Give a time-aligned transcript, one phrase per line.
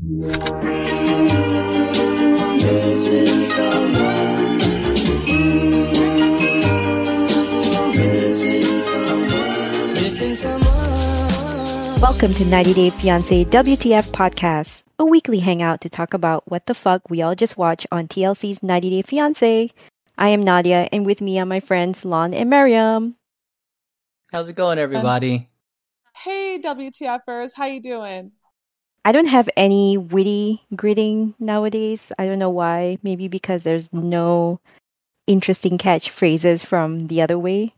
[0.00, 0.22] Welcome
[12.34, 17.10] to 90 Day Fiancé WTF podcast, a weekly hangout to talk about what the fuck
[17.10, 19.72] we all just watched on TLC's 90 Day Fiancé.
[20.16, 23.16] I am Nadia, and with me are my friends Lon and Miriam.
[24.30, 25.48] How's it going, um, everybody?
[26.14, 28.30] Hey, WTFers, how you doing?
[29.04, 32.12] I don't have any witty greeting nowadays.
[32.18, 32.98] I don't know why.
[33.02, 34.60] Maybe because there's no
[35.26, 37.74] interesting catchphrases from the other way.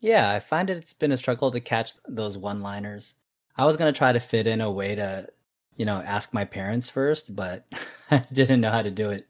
[0.00, 3.14] Yeah, I find it's been a struggle to catch those one-liners.
[3.56, 5.28] I was gonna try to fit in a way to,
[5.76, 7.66] you know, ask my parents first, but
[8.10, 9.26] I didn't know how to do it.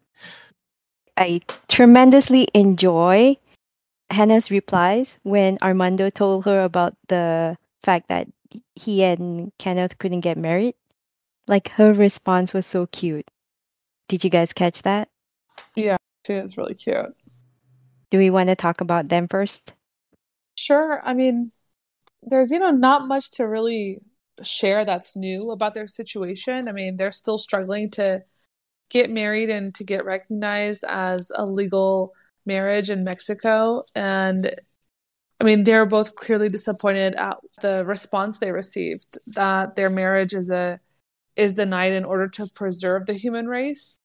[1.16, 3.36] I tremendously enjoy
[4.10, 8.28] Hannah's replies when Armando told her about the fact that
[8.74, 10.74] he and Kenneth couldn't get married.
[11.46, 13.28] Like her response was so cute.
[14.08, 15.08] Did you guys catch that?
[15.74, 17.14] Yeah, she is really cute.
[18.10, 19.72] Do we want to talk about them first?
[20.56, 21.00] Sure.
[21.04, 21.52] I mean,
[22.22, 24.00] there's, you know, not much to really
[24.42, 26.68] share that's new about their situation.
[26.68, 28.22] I mean, they're still struggling to
[28.90, 32.12] get married and to get recognized as a legal
[32.44, 33.84] marriage in Mexico.
[33.94, 34.54] And
[35.40, 40.50] I mean, they're both clearly disappointed at the response they received that their marriage is
[40.50, 40.80] a
[41.36, 44.00] is denied in order to preserve the human race.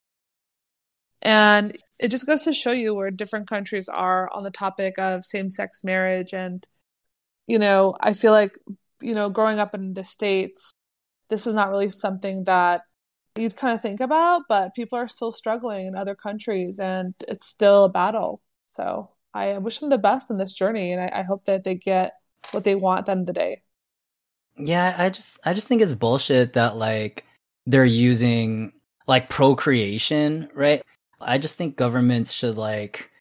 [1.21, 5.25] And it just goes to show you where different countries are on the topic of
[5.25, 6.65] same-sex marriage and
[7.47, 8.57] you know, I feel like
[9.01, 10.73] you know, growing up in the states,
[11.29, 12.81] this is not really something that
[13.35, 17.47] you'd kind of think about, but people are still struggling in other countries and it's
[17.47, 18.41] still a battle.
[18.73, 21.75] So I wish them the best in this journey, and I, I hope that they
[21.75, 22.13] get
[22.51, 23.61] what they want at the end of the day.
[24.57, 27.25] Yeah, I just I just think it's bullshit that like
[27.65, 28.71] they're using
[29.07, 30.81] like procreation, right?
[31.19, 33.11] I just think governments should like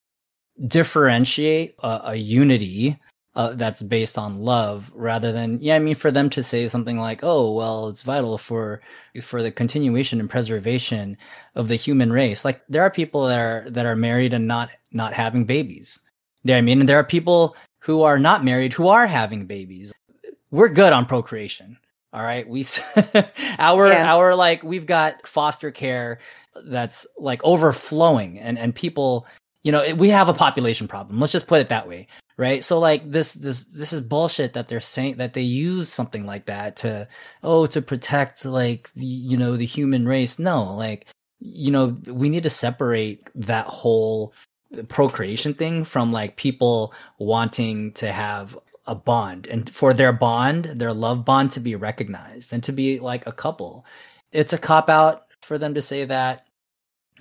[0.69, 3.01] differentiate a, a unity
[3.35, 6.97] uh, that's based on love rather than yeah i mean for them to say something
[6.97, 8.81] like oh well it's vital for
[9.21, 11.17] for the continuation and preservation
[11.57, 14.71] of the human race like there are people that are that are married and not
[14.93, 15.99] not having babies
[16.45, 16.81] yeah i mean?
[16.81, 19.93] And there are people who are not married who are having babies.
[20.51, 21.79] We're good on procreation
[22.13, 22.49] all right?
[22.49, 22.65] We
[23.59, 24.15] our yeah.
[24.15, 26.21] our like we've got foster care
[26.65, 29.27] that's like overflowing and and people
[29.65, 31.19] you know we have a population problem.
[31.19, 32.07] Let's just put it that way
[32.37, 32.65] right?
[32.65, 36.47] So like this this this is bullshit that they're saying that they use something like
[36.47, 37.09] that to
[37.43, 40.39] oh to protect like the you know the human race.
[40.39, 41.07] No like
[41.41, 44.35] you know we need to separate that whole
[44.83, 50.93] procreation thing from like people wanting to have a bond and for their bond their
[50.93, 53.87] love bond to be recognized and to be like a couple
[54.33, 56.47] it's a cop out for them to say that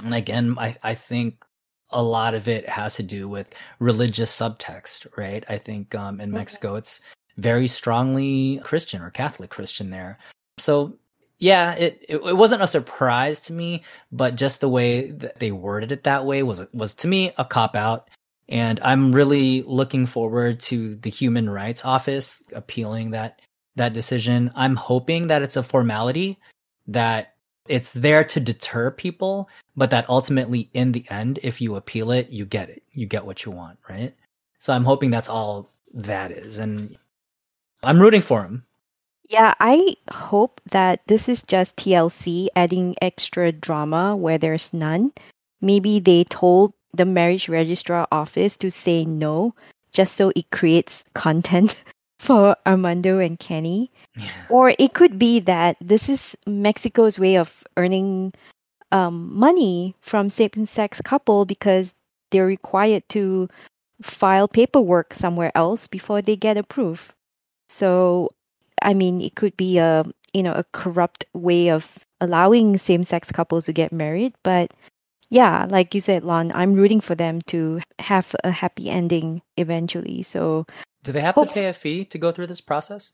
[0.03, 1.45] and again i i think
[1.93, 5.45] a lot of it has to do with religious subtext, right?
[5.47, 6.99] I think um, in Mexico it's
[7.37, 10.17] very strongly Christian or Catholic Christian there.
[10.57, 10.97] So
[11.39, 15.51] yeah, it, it, it wasn't a surprise to me, but just the way that they
[15.51, 18.09] worded it that way was was to me a cop out.
[18.49, 23.41] And I'm really looking forward to the Human Rights Office appealing that
[23.75, 24.51] that decision.
[24.55, 26.39] I'm hoping that it's a formality
[26.87, 27.33] that
[27.67, 32.29] it's there to deter people, but that ultimately in the end, if you appeal it,
[32.29, 32.83] you get it.
[32.91, 34.13] You get what you want, right?
[34.59, 36.57] So I'm hoping that's all that is.
[36.57, 36.97] And
[37.83, 38.65] I'm rooting for him.
[39.29, 45.11] Yeah, I hope that this is just TLC adding extra drama where there's none.
[45.61, 49.55] Maybe they told the marriage registrar office to say no
[49.91, 51.81] just so it creates content
[52.19, 53.91] for Armando and Kenny.
[54.15, 54.29] Yeah.
[54.49, 58.33] Or it could be that this is Mexico's way of earning
[58.91, 61.93] um, money from same-sex couple because
[62.31, 63.49] they're required to
[64.01, 67.13] file paperwork somewhere else before they get approved.
[67.69, 68.29] So,
[68.83, 73.65] I mean, it could be a you know a corrupt way of allowing same-sex couples
[73.65, 74.73] to get married, but
[75.29, 80.21] yeah, like you said, Lon, I'm rooting for them to have a happy ending eventually.
[80.23, 80.65] So
[81.03, 83.11] do they have to pay a fee to go through this process?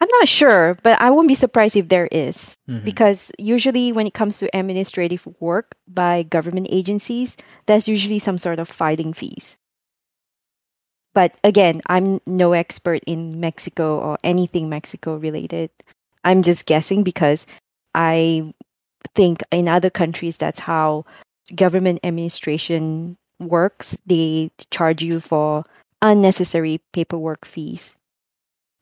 [0.00, 2.56] I'm not sure, but I wouldn't be surprised if there is.
[2.68, 2.84] Mhm.
[2.84, 8.58] Because usually, when it comes to administrative work by government agencies, there's usually some sort
[8.58, 9.56] of filing fees.
[11.16, 15.70] But again, I'm no expert in Mexico or anything Mexico related.
[16.24, 17.46] I'm just guessing because
[17.94, 18.52] I
[19.14, 21.06] think in other countries, that's how
[21.54, 23.96] government administration works.
[24.04, 25.64] They charge you for
[26.02, 27.94] unnecessary paperwork fees.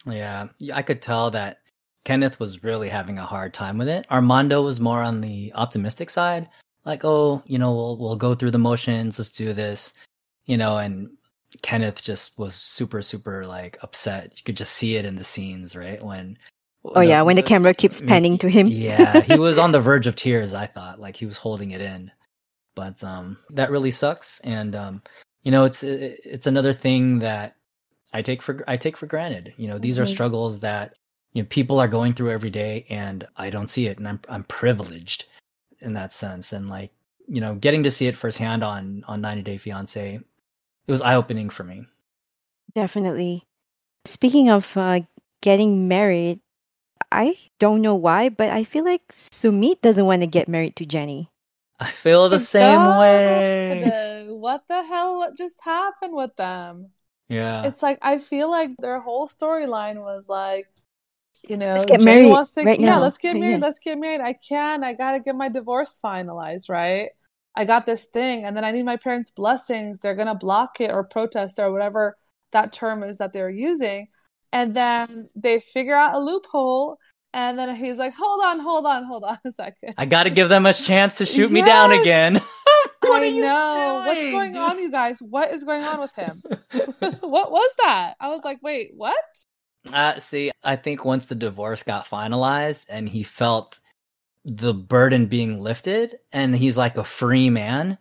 [0.04, 1.60] Yeah, I could tell that
[2.04, 4.06] Kenneth was really having a hard time with it.
[4.10, 6.48] Armando was more on the optimistic side,
[6.84, 9.94] like, oh, you know, we'll we'll go through the motions, let's do this,
[10.46, 11.10] you know, and
[11.62, 14.32] Kenneth just was super super like upset.
[14.36, 16.02] You could just see it in the scenes, right?
[16.02, 16.38] When
[16.84, 18.68] Oh, yeah, when the camera keeps panning to him.
[18.68, 21.80] yeah, he was on the verge of tears, I thought, like he was holding it
[21.80, 22.10] in.
[22.74, 25.02] But um that really sucks and um
[25.42, 27.56] you know, it's it- it's another thing that
[28.12, 29.54] I take for I take for granted.
[29.56, 30.08] You know, these are Mhm.
[30.08, 30.94] struggles that
[31.34, 34.20] you know people are going through every day, and I don't see it, and I'm
[34.28, 35.26] I'm privileged
[35.80, 36.52] in that sense.
[36.52, 36.92] And like
[37.28, 40.20] you know, getting to see it firsthand on on 90 Day Fiance,
[40.86, 41.86] it was eye opening for me.
[42.74, 43.46] Definitely.
[44.06, 45.00] Speaking of uh,
[45.42, 46.40] getting married,
[47.12, 50.86] I don't know why, but I feel like Sumit doesn't want to get married to
[50.86, 51.30] Jenny.
[51.78, 53.92] I feel the My same God, way.
[54.28, 55.18] What the hell?
[55.18, 56.90] What just happened with them?
[57.28, 60.68] Yeah, It's like I feel like their whole storyline was like,
[61.48, 62.98] you know, Let's get Jenny married wants to, right yeah, now.
[62.98, 63.62] let's get married, Yeah.
[63.62, 64.20] let's get married.
[64.22, 67.10] I can, I gotta get my divorce finalized, right?
[67.56, 69.98] I got this thing, and then I need my parents' blessings.
[69.98, 72.16] They're gonna block it or protest or whatever
[72.52, 74.08] that term is that they're using,
[74.52, 76.98] and then they figure out a loophole,
[77.32, 79.94] and then he's like, "Hold on, hold on, hold on a second.
[79.98, 82.40] I got to give them a chance to shoot me down again.
[83.08, 84.02] what I are you know.
[84.06, 85.20] What's going on, you guys?
[85.20, 86.42] What is going on with him?
[87.20, 88.14] what was that?
[88.20, 89.14] I was like, wait, what?
[89.92, 93.78] Uh, see, I think once the divorce got finalized and he felt
[94.44, 97.98] the burden being lifted and he's like a free man,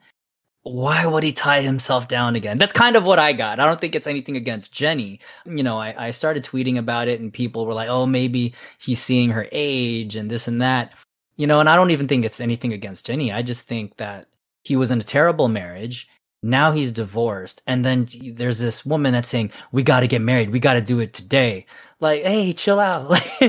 [0.64, 2.58] why would he tie himself down again?
[2.58, 3.60] That's kind of what I got.
[3.60, 5.20] I don't think it's anything against Jenny.
[5.46, 9.00] You know, I, I started tweeting about it and people were like, oh, maybe he's
[9.00, 10.94] seeing her age and this and that.
[11.36, 13.32] You know, and I don't even think it's anything against Jenny.
[13.32, 14.28] I just think that
[14.64, 16.08] he was in a terrible marriage.
[16.42, 17.62] Now he's divorced.
[17.68, 20.52] And then there's this woman that's saying, we got to get married.
[20.52, 21.66] We got to do it today.
[22.04, 23.10] Like, hey, chill out.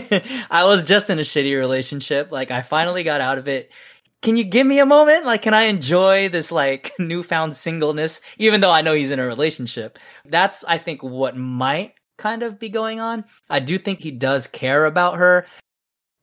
[0.51, 2.31] I was just in a shitty relationship.
[2.31, 3.73] Like, I finally got out of it.
[4.23, 5.27] Can you give me a moment?
[5.27, 9.27] Like, can I enjoy this, like, newfound singleness, even though I know he's in a
[9.27, 9.99] relationship?
[10.25, 13.25] That's, I think, what might kind of be going on.
[13.51, 15.47] I do think he does care about her.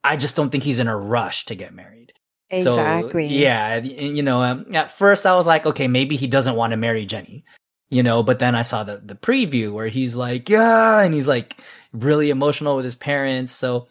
[0.01, 2.13] I just don't think he's in a rush to get married.
[2.49, 3.27] Exactly.
[3.27, 6.71] So, yeah, you know, um, at first I was like, okay, maybe he doesn't want
[6.71, 7.43] to marry Jenny,
[7.89, 11.27] you know, but then I saw the the preview where he's like, yeah, and he's
[11.27, 11.57] like
[11.93, 13.51] really emotional with his parents.
[13.51, 13.87] So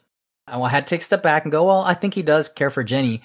[0.47, 2.71] I had to take a step back and go, well, I think he does care
[2.71, 3.23] for Jenny.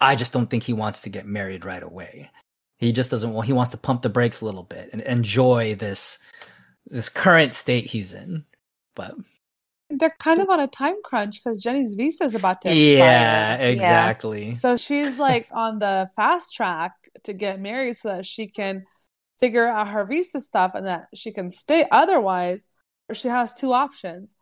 [0.00, 2.30] I just don't think he wants to get married right away.
[2.78, 3.46] He just doesn't want.
[3.46, 6.18] He wants to pump the brakes a little bit and enjoy this
[6.86, 8.44] this current state he's in.
[8.94, 9.14] But
[9.90, 12.86] They're kind of on a time crunch because Jenny's visa is about to expire.
[12.98, 14.54] yeah, exactly.
[14.54, 16.92] So she's like on the fast track
[17.24, 18.84] to get married so that she can
[19.40, 21.86] figure out her visa stuff and that she can stay.
[21.90, 22.68] Otherwise,
[23.14, 24.34] she has two options.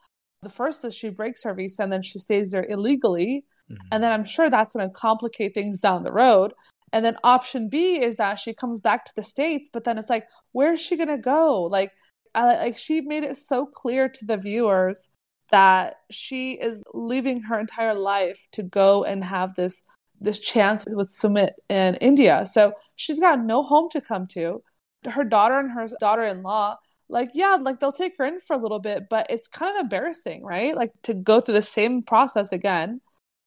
[0.42, 3.44] The first is she breaks her visa and then she stays there illegally.
[3.70, 3.76] Mhm.
[3.92, 6.52] And then I'm sure that's going to complicate things down the road.
[6.92, 10.10] And then option B is that she comes back to the States, but then it's
[10.10, 11.64] like, where is she going to go?
[11.64, 11.92] Like,
[12.34, 15.08] I, like she made it so clear to the viewers
[15.50, 19.82] that she is leaving her entire life to go and have this
[20.20, 22.46] this chance with Sumit in India.
[22.46, 24.62] So she's got no home to come to.
[25.06, 26.76] Her daughter and her daughter-in-law,
[27.08, 29.82] like yeah, like they'll take her in for a little bit, but it's kind of
[29.82, 30.74] embarrassing, right?
[30.76, 33.00] Like to go through the same process again.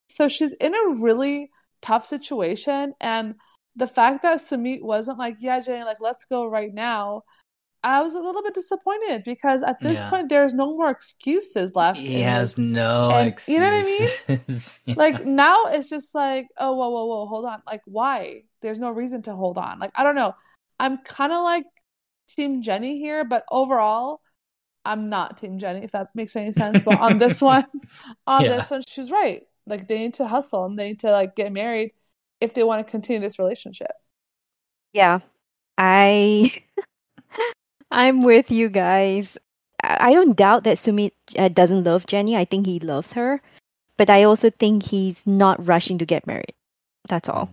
[0.07, 1.49] So she's in a really
[1.81, 3.35] tough situation and
[3.75, 7.23] the fact that Sumit wasn't like, yeah, Jenny, like let's go right now.
[7.81, 10.09] I was a little bit disappointed because at this Yeah.
[10.09, 11.97] point there's no more excuses left.
[11.97, 12.67] He has this.
[12.67, 13.53] no and- excuses.
[13.53, 13.85] you know what
[14.27, 14.37] I
[14.87, 14.97] mean?
[14.97, 17.61] Like now it's just like, oh, whoa, whoa, whoa, hold on.
[17.65, 18.43] Like, why?
[18.61, 19.79] There's no reason to hold on.
[19.79, 20.35] Like, I don't know.
[20.79, 21.63] I'm kind of like
[22.29, 24.21] Team Jenny here, but overall,
[24.85, 26.83] I'm not Team Jenny, if that makes any sense.
[26.83, 27.65] But on this one,
[28.27, 28.57] on Yeah.
[28.57, 29.43] this one, she's right.
[29.67, 31.93] Like, they need to hustle and they need to like get married
[32.41, 33.91] if they want to continue this relationship.
[34.93, 35.19] Yeah,
[35.77, 36.63] I
[37.91, 39.37] I'm with you guys.
[39.83, 42.35] I I don't doubt that Sumit uh, doesn't love Jenny.
[42.37, 43.41] I think he loves her,
[43.97, 46.53] but I also think he's not rushing to get married.
[47.07, 47.49] That's all.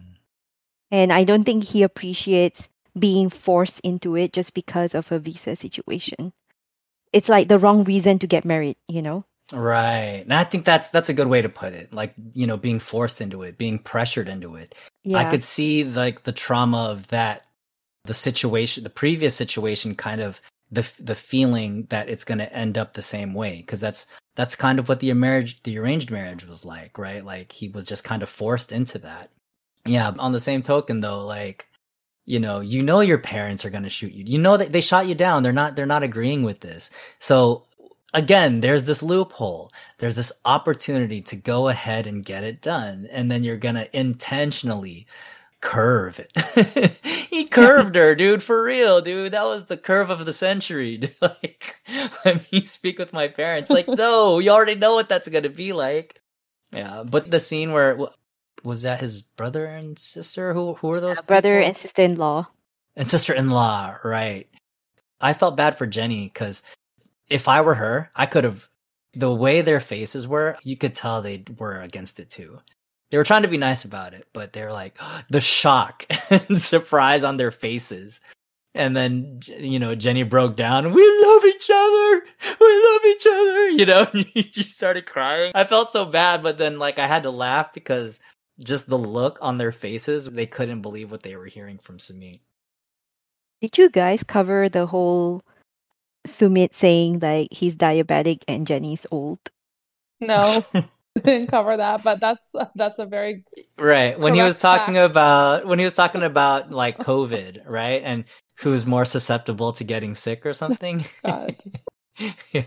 [0.90, 2.68] And I don't think he appreciates
[2.98, 6.32] being forced into it just because of a visa situation.
[7.12, 9.24] It's like the wrong reason to get married, you know?
[9.52, 10.22] Right.
[10.22, 11.92] And I think that's that's a good way to put it.
[11.92, 14.74] Like, you know, being forced into it, being pressured into it.
[15.04, 15.18] Yeah.
[15.18, 17.46] I could see like the trauma of that
[18.04, 22.76] the situation, the previous situation kind of the the feeling that it's going to end
[22.76, 26.44] up the same way because that's that's kind of what the marriage the arranged marriage
[26.46, 27.24] was like, right?
[27.24, 29.30] Like he was just kind of forced into that.
[29.84, 31.68] Yeah, on the same token though, like
[32.26, 34.24] you know, you know your parents are going to shoot you.
[34.26, 35.42] You know that they shot you down.
[35.42, 36.90] They're not they're not agreeing with this.
[37.20, 37.64] So
[38.12, 39.70] again, there's this loophole.
[39.98, 43.08] There's this opportunity to go ahead and get it done.
[43.10, 45.06] And then you're going to intentionally
[45.60, 46.98] curve it.
[47.30, 49.32] he curved her, dude, for real, dude.
[49.32, 51.12] That was the curve of the century.
[51.22, 51.80] like,
[52.24, 53.70] let me speak with my parents.
[53.70, 56.20] Like, no, you already know what that's going to be like.
[56.72, 57.04] Yeah.
[57.04, 57.98] But the scene where
[58.66, 60.52] was that his brother and sister?
[60.52, 61.18] Who, who are those?
[61.18, 62.48] Yeah, brother and sister in law.
[62.96, 64.48] And sister in law, right.
[65.20, 66.62] I felt bad for Jenny because
[67.28, 68.68] if I were her, I could have
[69.14, 72.58] the way their faces were, you could tell they were against it too.
[73.10, 74.98] They were trying to be nice about it, but they're like
[75.30, 78.20] the shock and surprise on their faces.
[78.74, 80.92] And then you know Jenny broke down.
[80.92, 82.22] We love each other.
[82.60, 83.52] We love each other.
[83.76, 84.06] You know,
[84.52, 85.52] she started crying.
[85.54, 88.20] I felt so bad, but then like I had to laugh because
[88.60, 92.40] just the look on their faces, they couldn't believe what they were hearing from Sumit.
[93.60, 95.42] Did you guys cover the whole
[96.26, 99.38] Sumit saying like he's diabetic and Jenny's old?
[100.20, 100.64] No,
[101.24, 103.44] didn't cover that, but that's that's a very
[103.78, 105.10] right when he was talking fact.
[105.10, 108.24] about when he was talking about like COVID, right, and
[108.58, 111.04] who's more susceptible to getting sick or something.
[111.24, 111.56] God.
[112.52, 112.62] yeah.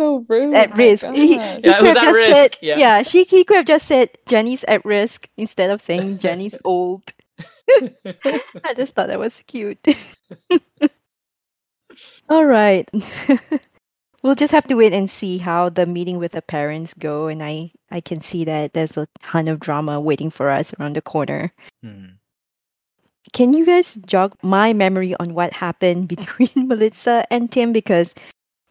[0.00, 0.54] So rude.
[0.54, 1.04] at my risk.
[1.14, 2.58] He, he Yeah, could who's at just risk?
[2.62, 3.02] said, Yeah.
[3.02, 7.02] she he could have just said Jenny's at risk instead of saying Jenny's old.
[8.64, 9.78] I just thought that was cute.
[12.28, 12.88] All right.
[14.22, 17.42] we'll just have to wait and see how the meeting with the parents go and
[17.42, 21.02] I I can see that there's a ton of drama waiting for us around the
[21.02, 21.52] corner.
[21.82, 22.06] Hmm.
[23.32, 28.14] Can you guys jog my memory on what happened between Melissa and Tim because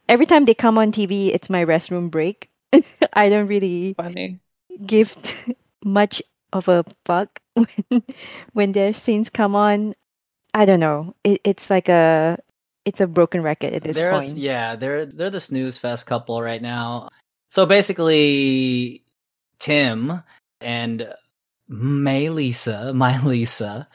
[0.09, 2.49] every time they come on TV it's my restroom break.
[3.13, 4.39] I don't really Funny.
[4.85, 5.15] give
[5.85, 8.03] much of a fuck when
[8.53, 9.95] when their scenes come on.
[10.53, 11.15] I don't know.
[11.23, 12.37] It, it's like a
[12.85, 14.37] it's a broken record at this There's point.
[14.37, 17.09] yeah, they're they're the snooze fest couple right now.
[17.51, 19.03] So basically,
[19.59, 20.23] Tim
[20.61, 21.13] and
[21.67, 23.87] May Lisa, my Lisa,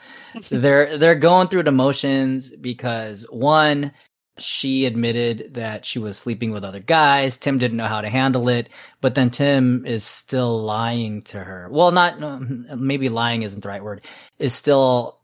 [0.49, 3.91] they're they're going through the motions because one,
[4.37, 7.37] she admitted that she was sleeping with other guys.
[7.37, 11.67] Tim didn't know how to handle it, but then Tim is still lying to her.
[11.71, 12.19] Well, not
[12.77, 14.01] maybe lying isn't the right word.
[14.39, 15.19] Is still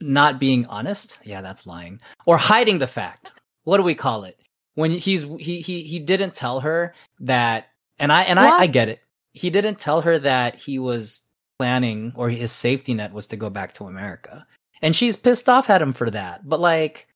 [0.00, 1.18] not being honest.
[1.22, 3.32] Yeah, that's lying or hiding the fact.
[3.64, 4.38] What do we call it?
[4.74, 8.88] When he's he he he didn't tell her that, and I and I, I get
[8.88, 9.00] it.
[9.32, 11.22] He didn't tell her that he was
[11.58, 14.46] planning or his safety net was to go back to America,
[14.80, 16.48] and she's pissed off at him for that.
[16.48, 17.08] But like,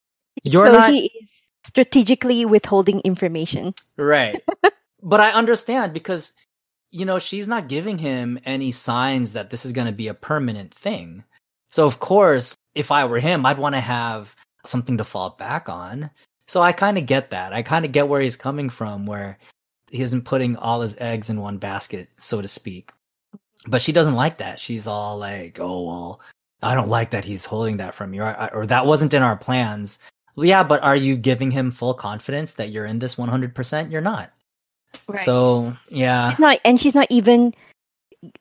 [0.42, 1.30] you're so not he is
[1.64, 3.74] strategically withholding information.
[3.96, 4.42] right.
[5.02, 6.32] but I understand because
[6.90, 10.14] you know she's not giving him any signs that this is going to be a
[10.14, 11.24] permanent thing.
[11.68, 15.68] So of course, if I were him, I'd want to have something to fall back
[15.68, 16.10] on.
[16.46, 17.52] So I kind of get that.
[17.52, 19.38] I kind of get where he's coming from, where
[19.90, 22.90] he isn't putting all his eggs in one basket, so to speak.
[23.66, 24.60] But she doesn't like that.
[24.60, 26.20] She's all like, "Oh well,
[26.62, 29.36] I don't like that he's holding that from you, or, or that wasn't in our
[29.36, 29.98] plans."
[30.36, 33.90] Well, yeah, but are you giving him full confidence that you're in this 100%?
[33.90, 34.32] You're not.
[35.08, 35.20] Right.
[35.20, 36.30] So, yeah.
[36.30, 37.54] she's not and she's not even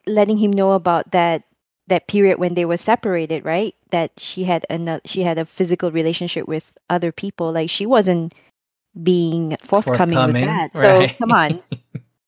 [0.06, 1.44] letting him know about that
[1.88, 3.74] that period when they were separated, right?
[3.90, 7.52] That she had another she had a physical relationship with other people.
[7.52, 8.34] Like she wasn't
[9.02, 10.74] being forthcoming, with Forthcoming, that.
[10.74, 11.62] So come on.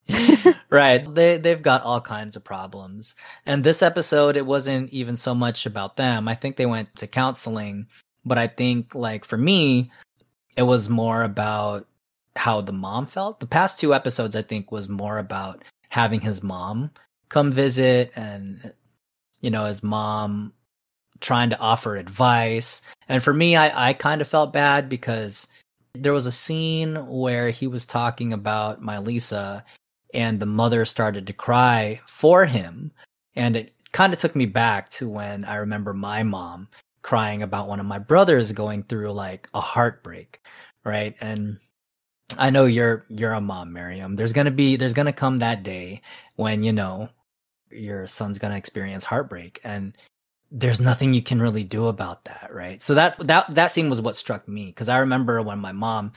[0.70, 1.14] right.
[1.14, 3.14] They they've got all kinds of problems.
[3.44, 6.28] And this episode it wasn't even so much about them.
[6.28, 7.86] I think they went to counseling,
[8.26, 9.90] but I think like for me
[10.56, 11.86] it was more about
[12.34, 13.40] how the mom felt.
[13.40, 16.90] The past two episodes I think was more about having his mom
[17.28, 18.72] come visit and
[19.40, 20.52] you know his mom
[21.20, 22.82] trying to offer advice.
[23.08, 25.46] And for me I I kind of felt bad because
[25.94, 29.64] there was a scene where he was talking about my Lisa
[30.12, 32.92] and the mother started to cry for him
[33.34, 36.68] and it kind of took me back to when I remember my mom
[37.06, 40.40] crying about one of my brothers going through like a heartbreak,
[40.84, 41.14] right?
[41.20, 41.56] And
[42.36, 44.16] I know you're you're a mom, Miriam.
[44.16, 46.02] There's gonna be there's gonna come that day
[46.34, 47.08] when you know
[47.70, 49.96] your son's gonna experience heartbreak, and
[50.50, 52.82] there's nothing you can really do about that, right?
[52.82, 56.12] So that that that scene was what struck me because I remember when my mom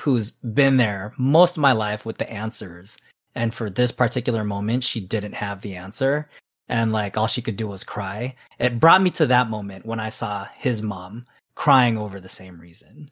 [0.00, 2.98] who's been there most of my life with the answers.
[3.36, 6.28] And for this particular moment, she didn't have the answer.
[6.68, 8.34] And like all she could do was cry.
[8.58, 12.58] It brought me to that moment when I saw his mom crying over the same
[12.60, 13.10] reason.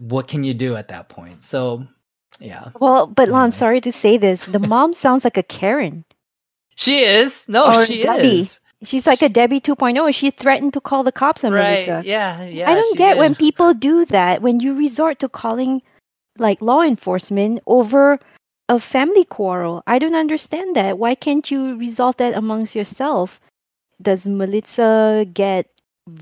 [0.00, 1.42] What can you do at that point?
[1.42, 1.86] So,
[2.38, 2.68] yeah.
[2.80, 3.56] Well, but Lon, Anyway.
[3.56, 6.04] sorry to say this, the mom sounds like a Karen.
[6.76, 7.48] She is.
[7.48, 8.40] No, Or she Debbie.
[8.40, 8.60] is.
[8.84, 10.04] She's like a Debbie 2.0.
[10.06, 11.86] and She threatened to call the cops on Right.
[11.88, 12.02] Melissa.
[12.06, 12.42] Yeah.
[12.44, 12.70] Yeah.
[12.70, 15.82] I don't get when people do that, when you resort to calling
[16.38, 18.18] like law enforcement over
[18.68, 19.82] a family quarrel.
[19.86, 20.98] I don't understand that.
[20.98, 23.40] Why can't you resolve that amongst yourself?
[24.00, 25.68] Does Melissa get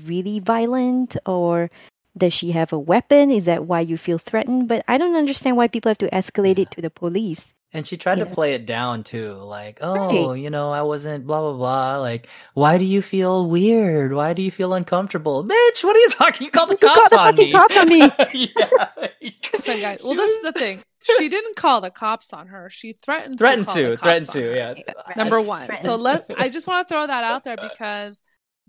[0.05, 1.69] really violent or
[2.17, 3.31] does she have a weapon?
[3.31, 4.67] Is that why you feel threatened?
[4.67, 7.45] But I don't understand why people have to escalate it to the police.
[7.75, 11.41] And she tried to play it down too, like, oh, you know, I wasn't blah
[11.41, 11.97] blah blah.
[11.97, 14.13] Like, why do you feel weird?
[14.13, 15.83] Why do you feel uncomfortable, bitch?
[15.83, 16.45] What are you talking?
[16.45, 17.51] You called the You called cops the on fucking me.
[17.51, 17.99] cops on me.
[18.55, 18.87] yeah.
[19.53, 20.01] Listen, guys.
[20.03, 20.83] Well, this is the thing.
[21.03, 22.69] She didn't call the cops on her.
[22.69, 23.73] She threatened threatened to.
[23.73, 24.55] call the to, cops threatened on to, her.
[24.55, 25.15] yeah.
[25.15, 25.65] Number one.
[25.65, 25.85] Threatened.
[25.85, 28.21] So let I just want to throw that out there because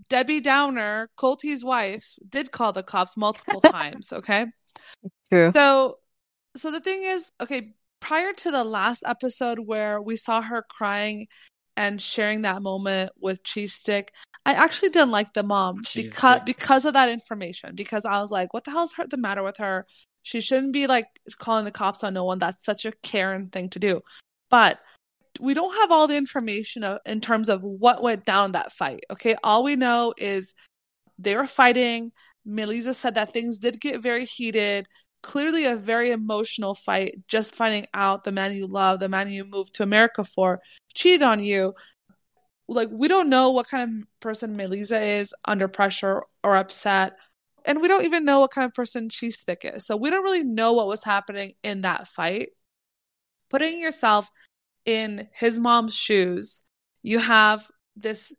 [0.09, 4.13] Debbie Downer, Colty's wife, did call the cops multiple times.
[4.13, 4.47] Okay.
[5.31, 5.53] True.
[5.55, 5.99] So
[6.57, 11.27] so the thing is, okay, prior to the last episode where we saw her crying
[11.77, 14.13] and sharing that moment with Cheese Stick,
[14.47, 16.47] I actually didn't like the mom Cheese because Stick.
[16.47, 17.75] because of that information.
[17.75, 19.87] Because I was like, what the hell's her the matter with her?
[20.25, 21.07] She shouldn't be like
[21.39, 22.39] calling the cops on no one.
[22.39, 24.01] That's such a Karen thing to do.
[24.51, 24.81] But
[25.39, 29.05] we don't have all the information in terms of what went down that fight.
[29.11, 30.55] Okay, all we know is
[31.19, 32.11] they were fighting.
[32.47, 34.87] Melissa said that things did get very heated.
[35.23, 37.19] Clearly, a very emotional fight.
[37.29, 40.61] Just finding out the man you love, the man you moved to America for,
[40.95, 41.75] cheated on you.
[42.67, 47.19] Like we don't know what kind of person Melissa is under pressure or upset,
[47.65, 49.87] and we don't even know what kind of person Cheese Stick is.
[49.87, 52.51] So we don't really know what was happening in that fight.
[53.49, 54.29] Putting yourself
[54.85, 56.65] in his mom's shoes,
[57.03, 57.67] you have
[57.97, 58.33] this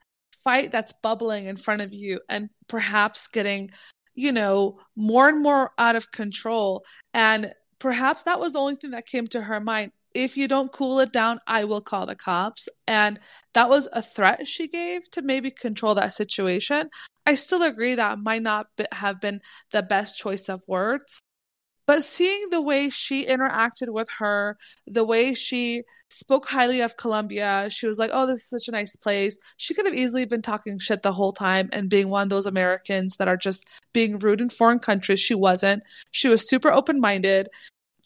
[0.44, 3.72] fight that's bubbling in front of you and perhaps getting,
[4.14, 6.84] you know, more and more out of control.
[7.14, 9.92] And perhaps that was the only thing that came to her mind.
[10.16, 12.70] If you don't cool it down, I will call the cops.
[12.88, 13.20] And
[13.54, 16.90] that was a threat she gave to maybe control that situation.
[17.28, 21.22] I still agree that might not have been the best choice of words.
[21.88, 27.68] But seeing the way she interacted with her, the way she spoke highly of Colombia,
[27.70, 29.38] she was like, oh, this is such a nice place.
[29.58, 32.48] She could have easily been talking shit the whole time and being one of those
[32.48, 35.20] Americans that are just being rude in foreign countries.
[35.20, 35.84] She wasn't.
[36.10, 37.50] She was super open minded.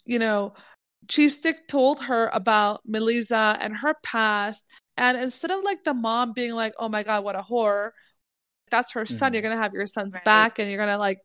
[0.05, 0.55] You know,
[1.09, 4.63] Cheese Stick told her about Melissa and her past.
[4.95, 7.91] And instead of like the mom being like, oh my God, what a whore,
[8.69, 9.31] that's her son.
[9.31, 9.33] Mhm.
[9.33, 10.25] You're going to have your son's Right.
[10.25, 11.19] back and you're going to like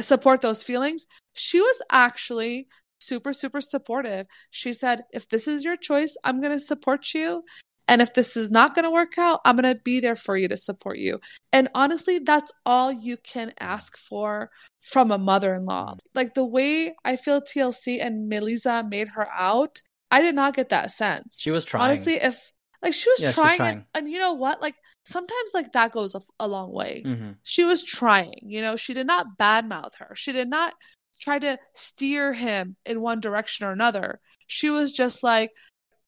[0.00, 1.06] support those feelings.
[1.34, 2.68] She was actually
[2.98, 4.26] super, super supportive.
[4.50, 7.44] She said, if this is your choice, I'm going to support you.
[7.88, 10.36] And if this is not going to work out, I'm going to be there for
[10.36, 11.20] you to support you.
[11.52, 15.96] And honestly, that's all you can ask for from a mother in law.
[16.14, 20.68] Like the way I feel TLC and Melissa made her out, I did not get
[20.70, 21.38] that sense.
[21.38, 21.84] She was trying.
[21.84, 22.50] Honestly, if
[22.82, 23.74] like she was Yeah, she was trying, trying.
[23.74, 24.60] And, and you know what?
[24.60, 27.02] Like sometimes like that goes a, a long way.
[27.04, 30.12] hmm She was trying, you know, she did not badmouth her.
[30.14, 30.74] She did not
[31.20, 34.20] try to steer him in one direction or another.
[34.46, 35.52] She was just like,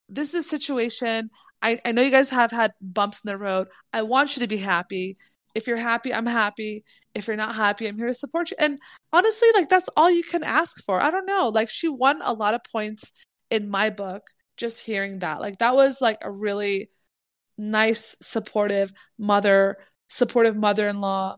[0.08, 1.30] this is a situation.
[1.62, 3.68] I, I know you guys have had bumps in the road.
[3.92, 5.16] I want you to be happy.
[5.55, 6.85] If you're happy, I'm happy.
[7.14, 8.57] If you're not happy, I'm here to support you.
[8.61, 8.79] And
[9.12, 11.01] honestly, like that's all you can ask for.
[11.01, 11.49] I don't know.
[11.49, 13.12] Like she won a lot of points
[13.51, 14.23] in my book
[14.57, 15.40] just hearing that.
[15.40, 16.90] Like that was like a really
[17.57, 21.37] nice, supportive mother, supportive mother-in-law.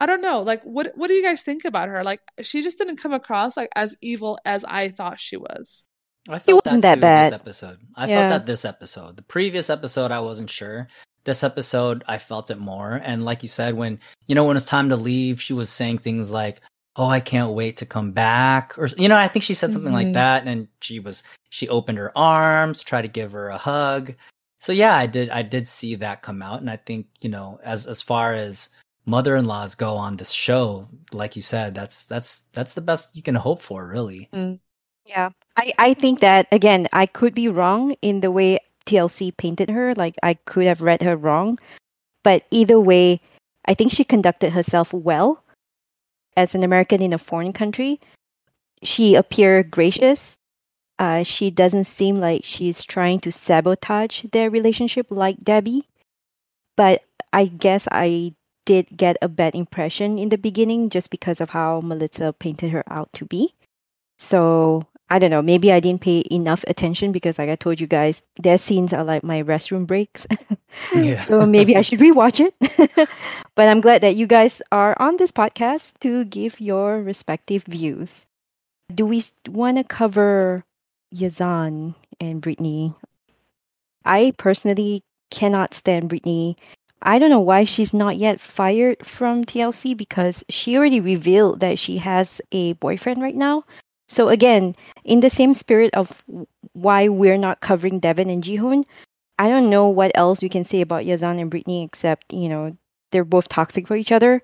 [0.00, 0.42] I don't know.
[0.42, 2.02] Like what what do you guys think about her?
[2.02, 5.88] Like she just didn't come across like as evil as I thought she was.
[6.28, 7.32] I He felt wasn't that, that bad.
[7.32, 7.78] this episode.
[7.94, 8.28] I Yeah.
[8.28, 9.16] felt that this episode.
[9.16, 10.88] The previous episode, I wasn't sure.
[11.24, 12.94] This episode, I felt it more.
[13.02, 15.98] And like you said, when you know when it's time to leave, she was saying
[15.98, 16.60] things like,
[16.96, 19.92] "Oh, I can't wait to come back," or you know, I think she said something
[19.92, 20.14] like Mhm.
[20.14, 20.46] that.
[20.46, 24.14] And she was she opened her arms, tried to give her a hug.
[24.60, 27.58] So yeah, I did I did see that come out, and I think you know
[27.62, 28.68] as as far as
[29.06, 33.34] mother-in-laws go on this show, like you said, that's that's that's the best you can
[33.34, 34.28] hope for, really.
[35.04, 35.30] Yeah.
[35.56, 39.94] I, I think that again, I could be wrong in the way TLC painted her.
[39.94, 41.58] Like I could have read her wrong.
[42.22, 43.20] But either way,
[43.66, 45.42] I think she conducted herself well
[46.36, 48.00] as an American in a foreign country.
[48.82, 50.32] She appeared gracious.
[50.98, 55.86] Uh, she doesn't seem like she's trying to sabotage their relationship like Debbie.
[56.76, 61.50] But I guess I did get a bad impression in the beginning just because of
[61.50, 63.54] how Melissa painted her out to be.
[64.18, 65.42] So I don't know.
[65.42, 69.04] Maybe I didn't pay enough attention because, like I told you guys, their scenes are
[69.04, 70.26] like my restroom breaks.
[70.92, 71.20] Yeah.
[71.22, 73.08] so maybe I should rewatch it.
[73.54, 78.20] but I'm glad that you guys are on this podcast to give your respective views.
[78.92, 80.64] Do we want to cover
[81.14, 82.92] Yazan and Brittany?
[84.04, 86.56] I personally cannot stand Brittany.
[87.00, 91.78] I don't know why she's not yet fired from TLC because she already revealed that
[91.78, 93.64] she has a boyfriend right now.
[94.14, 96.22] So again, in the same spirit of
[96.72, 98.84] why we're not covering Deavan and Jihoon,
[99.40, 102.76] I don't know what else we can say about Yazan and Brittany except, you know,
[103.10, 104.40] they're both toxic for each other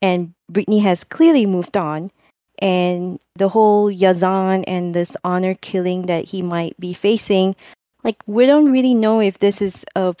[0.00, 2.12] and Brittany has clearly moved on
[2.60, 7.56] and the whole Yazan and this honor killing that he might be facing,
[8.04, 10.14] like we don't really know if this is a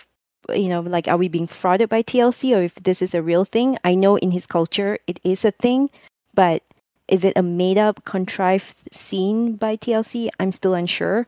[0.54, 3.44] you know, like are we being frauded by TLC or if this is a real
[3.44, 3.78] thing?
[3.84, 5.90] I know in his culture it is a thing,
[6.34, 6.62] but
[7.08, 10.28] is it a made up, contrived scene by TLC?
[10.38, 11.26] I'm still unsure.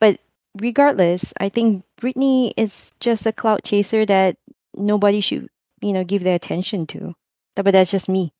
[0.00, 0.20] But
[0.58, 4.36] regardless, I think Brittany is just a clout chaser that
[4.74, 5.48] nobody should,
[5.80, 7.14] you know, give their attention to.
[7.54, 8.32] But that's just me.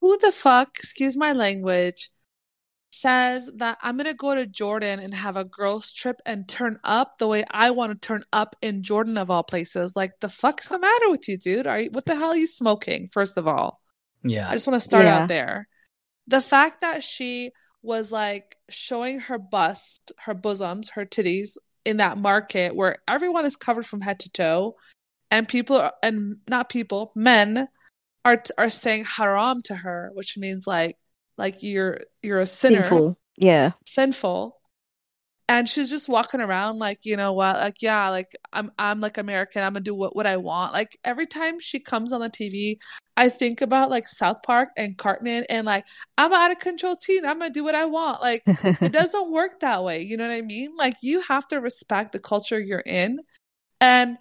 [0.00, 2.10] Who the fuck, excuse my language,
[2.92, 7.18] says that I'm gonna go to Jordan and have a girls' trip and turn up
[7.18, 9.94] the way I want to turn up in Jordan of all places?
[9.94, 11.66] Like, the fuck's the matter with you, dude?
[11.66, 13.08] Are you, what the hell are you smoking?
[13.12, 13.79] First of all,
[14.24, 15.18] I just want to start Yeah.
[15.20, 15.68] out there.
[16.26, 17.50] The fact that she
[17.82, 23.56] was like showing her bust, her bosoms, her titties in that market where everyone is
[23.56, 24.76] covered from head to toe,
[25.30, 27.68] and people are, and not people, men
[28.24, 30.98] are are saying haram to her, which means like
[31.38, 33.18] like you're you're a sinner, Sinful.
[33.36, 33.72] Yeah.
[33.86, 34.59] sinful.
[35.50, 39.18] And she's just walking around like, you know what, like yeah, like I'm I'm like
[39.18, 40.72] American, I'm gonna do what, what I want.
[40.72, 42.78] Like every time she comes on the TV,
[43.16, 45.86] I think about like South Park and Cartman and like
[46.16, 48.22] I'm out of control teen, I'm gonna do what I want.
[48.22, 50.02] Like it doesn't work that way.
[50.02, 50.76] You know what I mean?
[50.76, 53.18] Like you have to respect the culture you're in.
[53.80, 54.18] And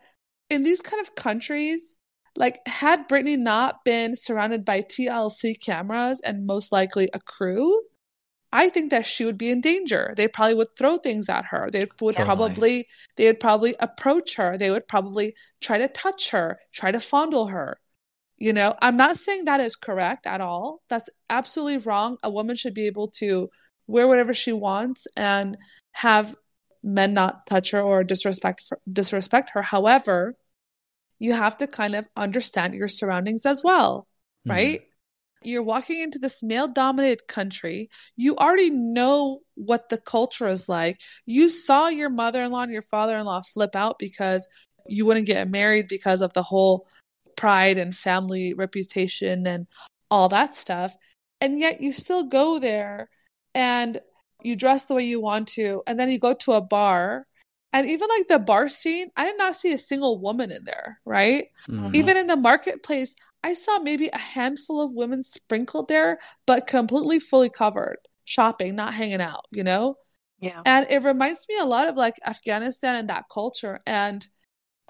[0.49, 1.95] in these kind of countries,
[2.37, 7.83] like had Brittany not been surrounded by TLC cameras and most likely a crew,
[8.51, 10.13] I think that she would be in danger.
[10.17, 11.69] They probably would throw things at her.
[11.71, 12.25] They would Totally.
[12.25, 14.57] probably they would probably approach her.
[14.57, 17.79] They would probably try to touch her, try to fondle her.
[18.37, 20.81] You know, I'm not saying that is correct at all.
[20.89, 22.17] That's absolutely wrong.
[22.23, 23.49] A woman should be able to
[23.85, 25.57] wear whatever she wants and
[25.91, 26.35] have
[26.81, 29.61] men not touch her or disrespect disrespect her.
[29.61, 30.35] However,
[31.19, 34.07] you have to kind of understand your surroundings as well,
[34.47, 34.51] Mhm.
[34.51, 34.81] right?
[35.41, 37.89] You're walking into this male dominated country.
[38.17, 40.99] You already know what the culture is like.
[41.25, 44.47] You saw your mother in law and your father in law flip out because
[44.87, 46.87] you wouldn't get married because of the whole
[47.35, 49.67] pride and family reputation and
[50.11, 50.95] all that stuff.
[51.39, 53.09] And yet you still go there
[53.55, 54.01] and
[54.43, 55.83] you dress the way you want to.
[55.87, 57.27] And then you go to a bar.
[57.71, 60.99] And even like the bar scene, I did not see a single woman in there,
[61.05, 61.45] right?
[61.69, 61.95] Mhm.
[61.95, 67.19] Even in the marketplace, I saw maybe a handful of women sprinkled there, but completely
[67.19, 69.95] fully covered, shopping, not hanging out, you know?
[70.39, 70.61] Yeah.
[70.65, 73.79] And it reminds me a lot of like Afghanistan and that culture.
[73.85, 74.25] And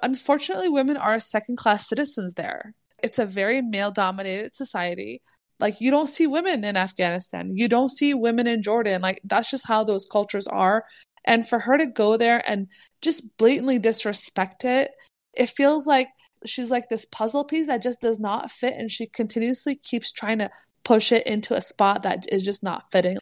[0.01, 2.73] unfortunately, women are second class citizens there.
[3.01, 5.21] It's a very male dominated society.
[5.59, 9.01] Like, you don't see women in Afghanistan, you don't see women in Jordan.
[9.01, 10.85] Like, that's just how those cultures are.
[11.25, 12.67] And for her to go there and
[13.01, 14.91] just blatantly disrespect it,
[15.33, 16.07] it feels like
[16.45, 18.73] she's like this puzzle piece that just does not fit.
[18.77, 20.49] And she continuously keeps trying to
[20.83, 23.17] push it into a spot that is just not fitting.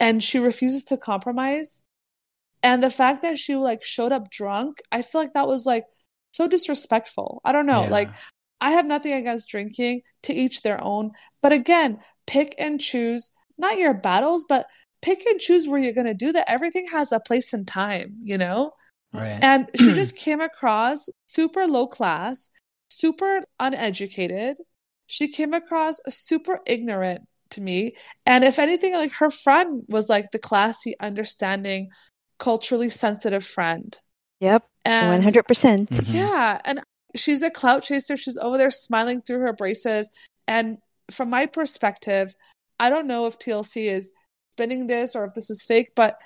[0.00, 1.82] And she refuses to compromise.
[2.62, 5.84] And the fact that she like showed up drunk, I feel like that was like
[6.32, 7.40] so disrespectful.
[7.44, 7.82] I don't know.
[7.82, 7.90] Yeah.
[7.90, 8.10] Like,
[8.60, 11.12] I have nothing against drinking, to each their own.
[11.42, 14.66] But again, pick and choose not your battles, but
[15.02, 16.50] pick and choose where you're going to do that.
[16.50, 18.72] Everything has a place and time, you know?
[19.12, 19.38] right.
[19.42, 22.50] And she just came across super low class,
[23.00, 24.58] super uneducated.
[25.06, 27.94] She came across super ignorant to me.
[28.26, 31.90] And if anything, like her friend was like the classy, understanding,
[32.38, 33.96] culturally sensitive friend.
[34.40, 34.64] Yep.
[34.84, 35.90] And One hundred percent.
[35.90, 36.14] Mhm.
[36.14, 36.80] yeah, and
[37.16, 38.16] she's a clout chaser.
[38.16, 40.10] She's over there smiling through her braces.
[40.46, 40.78] And
[41.10, 42.34] from my perspective,
[42.78, 44.12] I don't know if TLC is
[44.52, 46.16] spinning this or if this is fake, but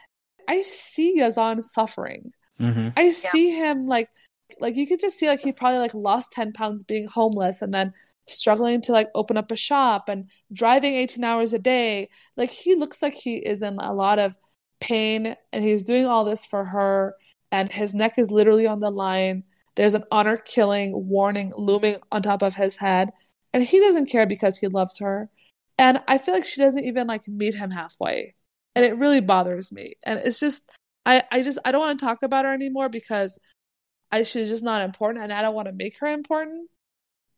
[0.49, 2.33] I see Yazan suffering.
[2.61, 2.93] Mhm.
[2.97, 4.09] I see him like
[4.61, 7.73] like you could just see like he probably like lost 10 pounds being homeless and
[7.73, 7.93] then
[8.27, 12.09] struggling to like open up a shop and driving 18 hours a day.
[12.37, 14.37] Like he looks like he is in a lot of
[14.81, 17.15] pain and he's doing all this for her
[17.51, 19.45] and his neck is literally on the line.
[19.77, 23.11] There's an honor killing warning looming on top of his head
[23.53, 25.31] and he doesn't care because he loves her.
[25.79, 28.35] And I feel like she doesn't even like meet him halfway.
[28.75, 29.95] And it really bothers me.
[30.05, 30.71] And it's just
[31.05, 33.39] I I just I don't want to talk about her anymore because
[34.13, 36.69] I she's just not important and I don't want to make her important.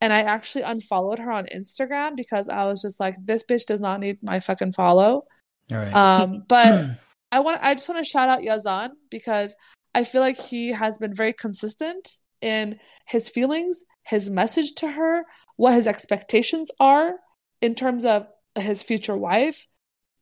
[0.01, 3.81] And I actually unfollowed her on Instagram because I was just like, this bitch does
[3.81, 5.25] not need my fucking follow.
[5.73, 5.95] All right.
[5.95, 6.91] Um, but
[7.33, 9.55] I want I just want to shout out Yazan because
[9.95, 15.25] I feel like he has been very consistent in his feelings, his message to her,
[15.57, 17.15] what his expectations are
[17.63, 19.67] in terms of his future wife,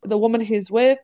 [0.02, 0.98] the woman he's with,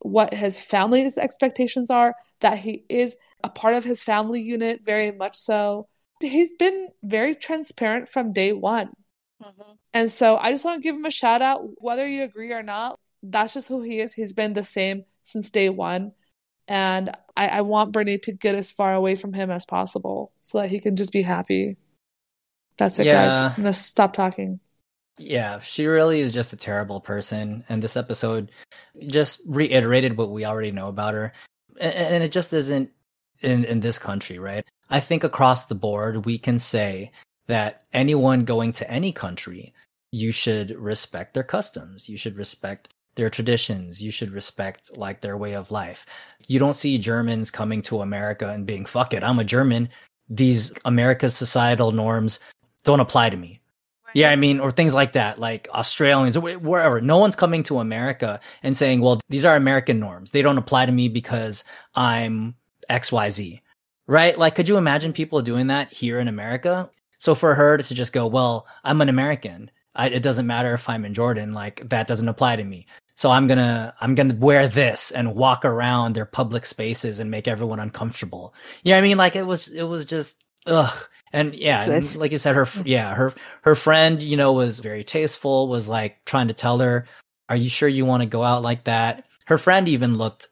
[0.00, 5.10] what his family's expectations are, that he is a part of his family unit, very
[5.10, 5.88] much so.
[6.20, 8.90] He's been very transparent from day one.
[9.42, 9.72] Mm-hmm.
[9.92, 12.62] And so I just want to give him a shout out, whether you agree or
[12.62, 12.98] not.
[13.22, 14.12] That's just who he is.
[14.12, 16.12] He's been the same since day one.
[16.68, 20.58] And I, I want Brittany to get as far away from him as possible so
[20.58, 21.76] that he can just be happy.
[22.78, 23.12] That's it, yeah.
[23.12, 23.32] guys.
[23.32, 24.60] I'm going to stop talking.
[25.18, 27.64] Yeah, she really is just a terrible person.
[27.68, 28.52] And this episode
[29.06, 31.32] just reiterated what we already know about her.
[31.78, 32.90] And it just isn't
[33.40, 34.64] in, in this country, right?
[34.88, 37.12] I think across the board, we can say
[37.46, 39.72] that anyone going to any country,
[40.12, 42.08] you should respect their customs.
[42.08, 44.02] You should respect their traditions.
[44.02, 46.06] You should respect like their way of life.
[46.46, 49.88] You don't see Germans coming to America and being, fuck it, I'm a German.
[50.28, 52.40] These America's societal norms
[52.84, 53.60] don't apply to me.
[54.14, 57.00] Yeah, I mean, or things like that, like Australians or wherever.
[57.00, 60.32] No one's coming to America and saying, well, these are American norms.
[60.32, 61.62] They don't apply to me because
[61.94, 62.56] I'm
[62.90, 63.60] XYZ,
[64.06, 64.38] right?
[64.38, 66.90] Like, could you imagine people doing that here in America?
[67.18, 69.70] So for her to just go, well, I'm an American.
[69.94, 71.52] I, it doesn't matter if I'm in Jordan.
[71.52, 72.86] Like that doesn't apply to me.
[73.16, 77.46] So I'm gonna I'm gonna wear this and walk around their public spaces and make
[77.46, 78.54] everyone uncomfortable.
[78.82, 81.08] Yeah, I mean, like it was it was just ugh.
[81.32, 82.82] And yeah, and like you said, her mm.
[82.86, 85.68] yeah her her friend you know was very tasteful.
[85.68, 87.06] Was like trying to tell her,
[87.50, 90.48] "Are you sure you want to go out like that?" Her friend even looked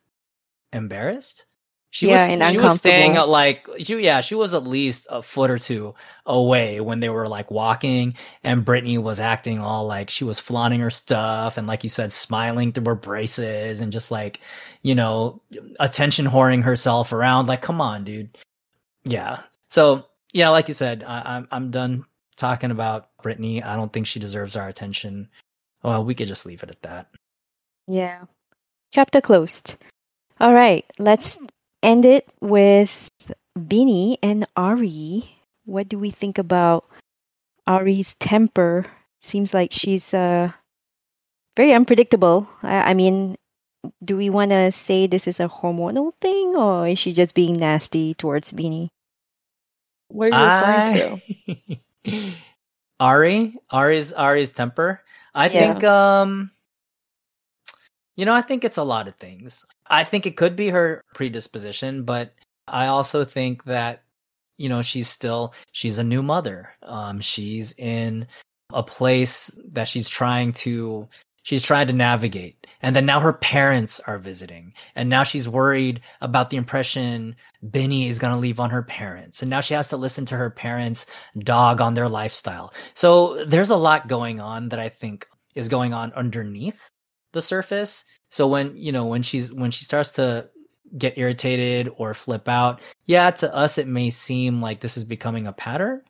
[0.72, 1.46] embarrassed.
[1.90, 5.22] She yeah, was she was staying at like she yeah she was at least a
[5.22, 5.94] foot or two
[6.26, 10.80] away when they were like walking and Brittany was acting all like she was flaunting
[10.80, 14.40] her stuff and like you said smiling through her braces and just like
[14.82, 15.40] you know
[15.80, 17.48] attention whoring herself around.
[17.48, 18.36] Like come on dude.
[19.04, 19.44] Yeah.
[19.70, 22.04] So yeah like you said I, I'm I'm done
[22.36, 23.62] talking about Brittany.
[23.62, 25.30] I don't think she deserves our attention.
[25.82, 27.08] Well we could just leave it at that.
[27.86, 28.24] Yeah.
[28.92, 29.76] Chapter closed.
[30.38, 31.38] All right let's
[31.82, 33.10] end it with
[33.66, 35.30] Binny and Ari.
[35.64, 36.84] What do we think about
[37.66, 38.86] Ari's temper?
[39.20, 40.50] Seems like she's uh,
[41.56, 42.48] very unpredictable.
[42.62, 43.36] I, I mean,
[44.04, 47.54] do we want to say this is a hormonal thing or is she just being
[47.54, 48.90] nasty towards Binny?
[50.08, 51.20] What are you referring
[52.04, 52.34] to?
[53.00, 55.02] Ari, Ari's Ari's temper.
[55.34, 55.72] I yeah.
[55.72, 56.50] think um
[58.16, 59.64] you know, I think it's a lot of things.
[59.88, 62.34] I think it could be her predisposition, but
[62.66, 64.02] I also think that
[64.56, 66.74] you know she's still she's a new mother.
[66.82, 68.26] Um, she's in
[68.72, 71.08] a place that she's trying to
[71.42, 76.02] she's trying to navigate and then now her parents are visiting and now she's worried
[76.20, 79.88] about the impression Benny is going to leave on her parents and now she has
[79.88, 81.06] to listen to her parents
[81.38, 85.94] dog on their lifestyle so there's a lot going on that i think is going
[85.94, 86.90] on underneath
[87.32, 88.04] the surface.
[88.30, 90.48] So when, you know, when she's when she starts to
[90.96, 95.46] get irritated or flip out, yeah, to us it may seem like this is becoming
[95.46, 96.02] a pattern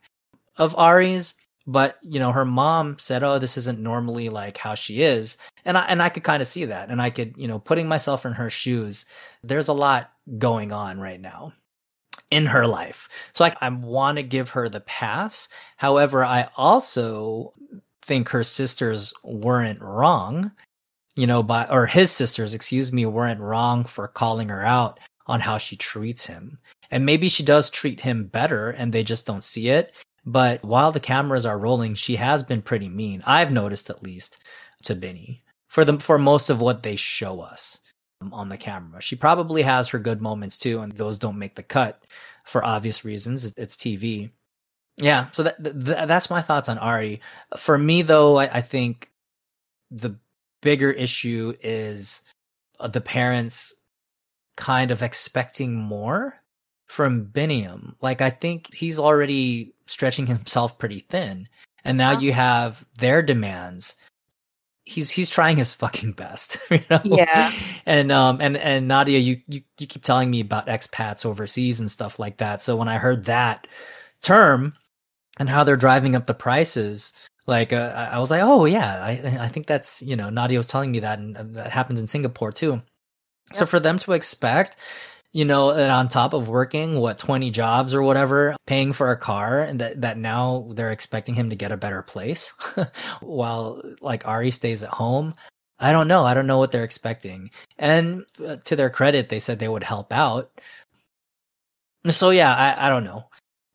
[0.56, 1.34] of Ari's,
[1.66, 5.78] but you know, her mom said, "Oh, this isn't normally like how she is." And
[5.78, 6.90] I and I could kind of see that.
[6.90, 9.06] And I could, you know, putting myself in her shoes,
[9.42, 11.52] there's a lot going on right now
[12.30, 13.08] in her life.
[13.32, 15.48] So I, I want to give her the pass.
[15.76, 17.54] However, I also
[18.02, 20.50] think her sisters weren't wrong
[21.18, 25.40] you know, by or his sisters, excuse me, weren't wrong for calling her out on
[25.40, 26.58] how she treats him.
[26.92, 29.92] And maybe she does treat him better and they just don't see it.
[30.24, 33.24] But while the cameras are rolling, she has been pretty mean.
[33.26, 34.38] I've noticed at least
[34.84, 37.80] to Binny for the for most of what they show us
[38.20, 39.02] um, on the camera.
[39.02, 42.00] She probably has her good moments too, and those don't make the cut
[42.44, 43.52] for obvious reasons.
[43.56, 44.30] It's TV.
[44.98, 47.20] Yeah, so that, that that's my thoughts on Ari.
[47.56, 49.10] For me, though, I, I think
[49.90, 50.16] the
[50.62, 52.22] bigger issue is
[52.80, 53.74] uh, the parents
[54.56, 56.42] kind of expecting more
[56.86, 57.94] from Biniam.
[58.00, 61.48] Like I think he's already stretching himself pretty thin.
[61.84, 63.94] And now you have their demands.
[64.84, 67.00] He's he's trying his fucking best, you know?
[67.04, 67.52] Yeah.
[67.86, 71.90] And um and and Nadia, you, you you keep telling me about expats overseas and
[71.90, 72.62] stuff like that.
[72.62, 73.66] So when I heard that
[74.22, 74.74] term
[75.38, 77.12] and how they're driving up the prices
[77.48, 80.66] Like uh, I was like, oh yeah, I I think that's you know Nadia was
[80.66, 82.72] telling me that, and uh, that happens in Singapore too.
[82.72, 82.82] Yep.
[83.54, 84.76] So for them to expect,
[85.32, 89.16] you know, that on top of working what twenty jobs or whatever, paying for a
[89.16, 92.52] car, and that that now they're expecting him to get a better place,
[93.22, 95.34] while like Ari stays at home.
[95.78, 96.26] I don't know.
[96.26, 97.50] I don't know what they're expecting.
[97.78, 100.50] And uh, to their credit, they said they would help out.
[102.10, 103.24] So yeah, I, I don't know.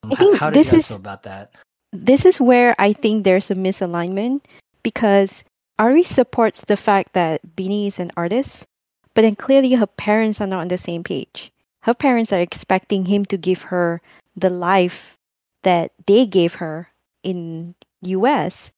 [0.04, 1.56] I How, how did you guys is feel about that?
[1.94, 4.42] This is where I think there's a misalignment
[4.82, 5.44] because
[5.78, 8.66] Ari supports the fact that Beanie is an artist,
[9.14, 11.52] but then clearly her parents are not on the same page.
[11.82, 14.02] Her parents are expecting him to give her
[14.36, 15.18] the life
[15.62, 16.90] that they gave her
[17.22, 18.72] in US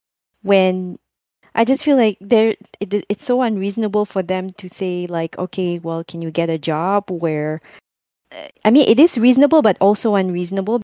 [0.43, 0.99] when
[1.55, 5.79] I just feel like there it, it's so unreasonable for them to say like okay
[5.79, 7.61] well can you get a job where
[8.63, 10.81] I mean it is reasonable but also unreasonable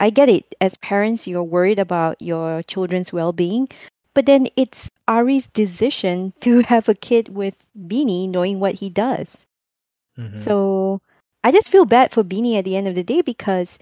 [0.00, 0.54] I get it.
[0.60, 3.68] As parents, you're worried about your children's well being.
[4.14, 9.46] But then it's Ari's decision to have a kid with Beanie knowing what he does.
[10.18, 10.38] Mhm.
[10.38, 11.00] So
[11.44, 13.78] I just feel bad for Beanie at the end of the day because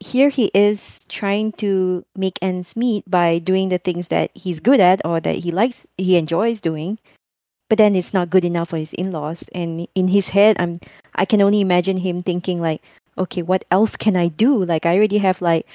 [0.00, 4.80] here he is trying to make ends meet by doing the things that he's good
[4.80, 6.98] at or that he likes, he enjoys doing.
[7.68, 9.44] But then it's not good enough for his in-laws.
[9.52, 10.80] And in his head, I'm
[11.14, 12.82] I can only imagine him thinking like,
[13.20, 14.64] okay, what else can I do?
[14.64, 15.66] Like I already have like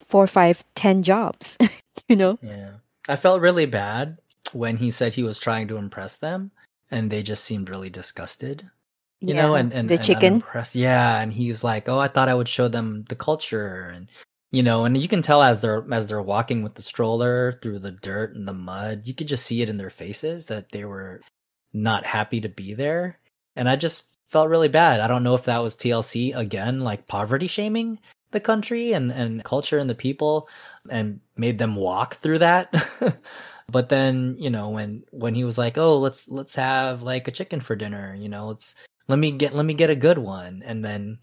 [0.00, 1.56] four, five, ten jobs,
[2.08, 2.38] you know?
[2.42, 2.72] Yeah.
[3.08, 4.18] I felt really bad
[4.52, 6.52] when he said he was trying to impress them
[6.90, 8.70] and they just seemed really disgusted.
[9.22, 10.44] You know, and, and the and chicken.
[10.72, 14.08] Yeah, and he was like, "Oh, I thought I would show them the culture." And
[14.50, 17.80] you know, and you can tell as they're as they're walking with the stroller through
[17.80, 20.86] the dirt and the mud, you could just see it in their faces that they
[20.86, 21.20] were
[21.74, 23.18] not happy to be there.
[23.56, 25.00] And I just felt really bad.
[25.00, 27.98] I don't know if that was TLC again, like poverty shaming
[28.30, 30.48] the country and and culture and the people
[30.88, 32.72] and made them walk through that.
[33.70, 37.32] but then, you know, when when he was like, "Oh, let's let's have like a
[37.32, 38.74] chicken for dinner," you know, let's
[39.08, 40.62] let me get let me get a good one.
[40.64, 41.18] And then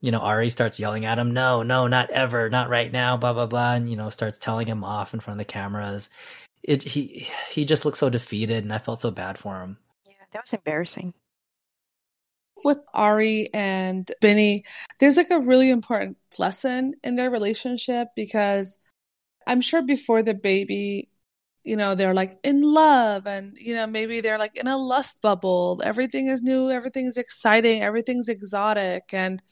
[0.00, 3.32] you know, Ari starts yelling at him, "No, no, not ever, not right now," blah
[3.32, 6.10] blah blah, and you know, starts telling him off in front of the cameras.
[6.64, 9.78] It he he just looked so defeated, and I felt so bad for him.
[10.06, 11.14] Yeah, that was embarrassing.
[12.64, 14.64] With Ari and Benny,
[14.98, 18.78] there's like a really important lesson in their relationship because
[19.46, 21.08] I'm sure before the baby,
[21.64, 25.22] you know, they're like in love and, you know, maybe they're like in a lust
[25.22, 25.80] bubble.
[25.84, 29.10] Everything is new, everything's exciting, everything's exotic.
[29.12, 29.42] And,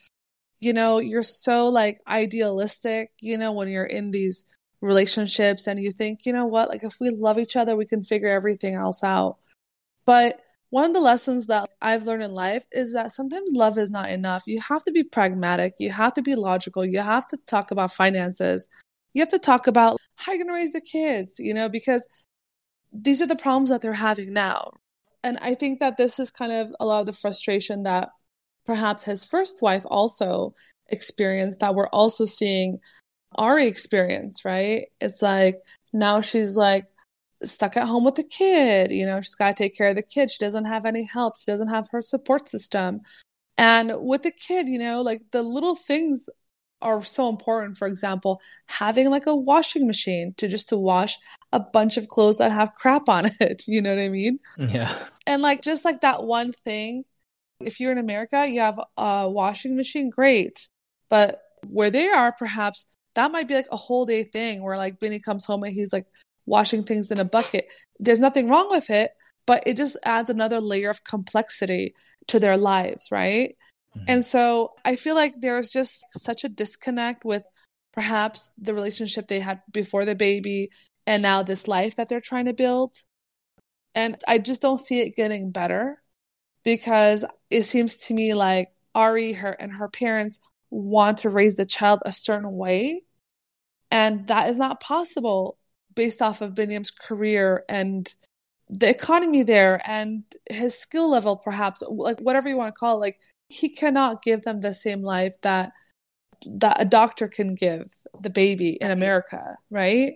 [0.60, 4.44] you know, you're so like idealistic, you know, when you're in these
[4.80, 8.04] relationships and you think, you know what, like if we love each other, we can
[8.04, 9.36] figure everything else out.
[10.06, 10.40] But
[10.70, 14.10] one of the lessons that I've learned in life is that sometimes love is not
[14.10, 14.44] enough.
[14.46, 17.92] You have to be pragmatic, you have to be logical, you have to talk about
[17.92, 18.68] finances,
[19.12, 22.06] you have to talk about how you're going to raise the kids, you know, because
[22.92, 24.70] these are the problems that they're having now.
[25.22, 28.08] And I think that this is kind of a lot of the frustration that
[28.64, 30.54] perhaps his first wife also
[30.88, 32.78] experienced, that we're also seeing
[33.34, 34.86] Ari experience, right?
[35.00, 35.60] It's like
[35.92, 36.86] now she's like,
[37.42, 38.90] stuck at home with the kid.
[38.90, 40.30] You know, she's got to take care of the kid.
[40.30, 41.40] She doesn't have any help.
[41.40, 43.00] She doesn't have her support system.
[43.58, 46.28] And with the kid, you know, like the little things
[46.82, 47.76] are so important.
[47.76, 51.18] For example, having like a washing machine to just to wash
[51.52, 53.64] a bunch of clothes that have crap on it.
[53.66, 54.38] You know what I mean?
[54.58, 54.94] Yeah.
[55.26, 57.04] And like just like that one thing,
[57.60, 60.68] if you're in America, you have a washing machine, great.
[61.10, 65.00] But where they are, perhaps that might be like a whole day thing where like
[65.00, 66.06] Benny comes home and he's like
[66.50, 67.72] washing things in a bucket.
[67.98, 69.12] There's nothing wrong with it,
[69.46, 71.94] but it just adds another layer of complexity
[72.26, 73.56] to their lives, right?
[73.96, 74.04] Mhm.
[74.08, 77.44] And so I feel like there's just such a disconnect with
[77.92, 80.70] perhaps the relationship they had before the baby
[81.06, 82.96] and now this life that they're trying to build.
[83.94, 86.02] And I just don't see it getting better
[86.64, 90.38] because it seems to me like Ari her and her parents
[90.70, 93.04] want to raise the child a certain way
[93.90, 95.56] and that is not possible
[96.00, 98.14] based off of Biniam's career and
[98.70, 103.00] the economy there and his skill level perhaps like whatever you want to call it
[103.00, 105.72] like he cannot give them the same life that
[106.46, 107.84] that a doctor can give
[108.18, 110.12] the baby in America right?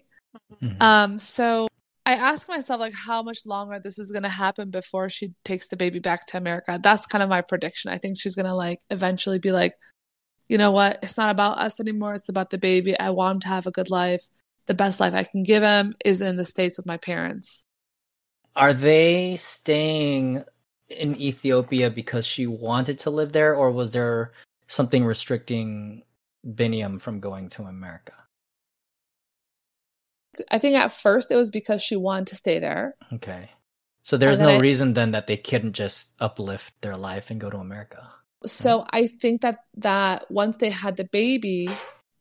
[0.63, 0.81] Mhm.
[0.81, 1.69] um so
[2.07, 5.67] I ask myself like how much longer this is going to happen before she takes
[5.67, 6.79] the baby back to America?
[6.83, 7.91] That's kind of my prediction.
[7.91, 9.75] I think she's going to like eventually be like
[10.49, 10.99] you know what?
[11.03, 12.15] It's not about us anymore.
[12.15, 12.93] It's about the baby.
[12.99, 14.25] I want him to have a good life
[14.67, 17.67] the best life I can give him is in the states with my parents
[18.57, 20.45] Are they staying
[20.89, 24.33] in Ethiopia because she wanted to live there, or was there
[24.69, 26.03] something restricting
[26.47, 28.13] Biniam from going to America?
[30.51, 32.97] I think at first it was because she wanted to stay there.
[33.13, 33.51] Okay.
[34.03, 37.51] So there's no I- reason then that they couldn't just uplift their life and go
[37.51, 38.11] to America.
[38.45, 41.69] So I think that that once they had the baby,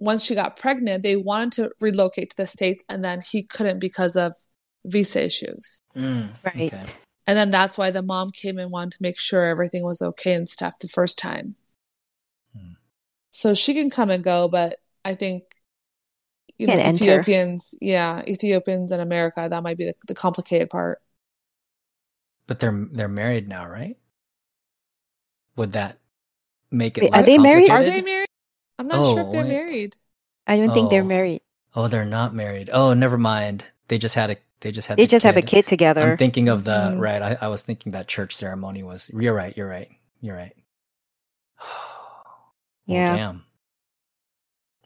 [0.03, 3.79] once she got pregnant, they wanted to relocate to the states, and then he couldn't
[3.79, 4.33] because of
[4.85, 5.81] visa issues.
[5.95, 6.73] Mm, Right.
[6.73, 6.85] okay.
[7.25, 10.33] And then that's why the mom came and wanted to make sure everything was okay
[10.33, 11.55] and stuff the first time.
[12.53, 12.73] Hmm.
[13.31, 15.43] So she can come and go, but I think
[16.57, 17.03] you know Can enter.
[17.05, 20.99] Ethiopians, yeah, Ethiopians in America, that might be the, the complicated part.
[22.45, 23.95] But they're they're married now, right?
[25.55, 25.99] Would that
[26.71, 27.69] make it Wait, are less they married?
[27.69, 28.27] Are they married?
[28.77, 29.49] I'm not sure Oh, if they're wait.
[29.49, 29.95] married.
[30.47, 31.05] I don't think they're Oh.
[31.05, 31.41] married.
[31.75, 32.69] Oh, they're not married.
[32.71, 33.65] Oh, never mind.
[33.87, 36.01] They just had a they just had They the just have a kid together.
[36.11, 36.99] I'm thinking of the Mhm.
[36.99, 37.21] right.
[37.21, 39.09] I, I was thinking that church ceremony was.
[39.13, 39.55] You're right.
[39.57, 39.89] You're right.
[40.21, 40.55] You're right.
[41.59, 41.65] Well,
[42.85, 43.15] Yeah.
[43.15, 43.45] Damn.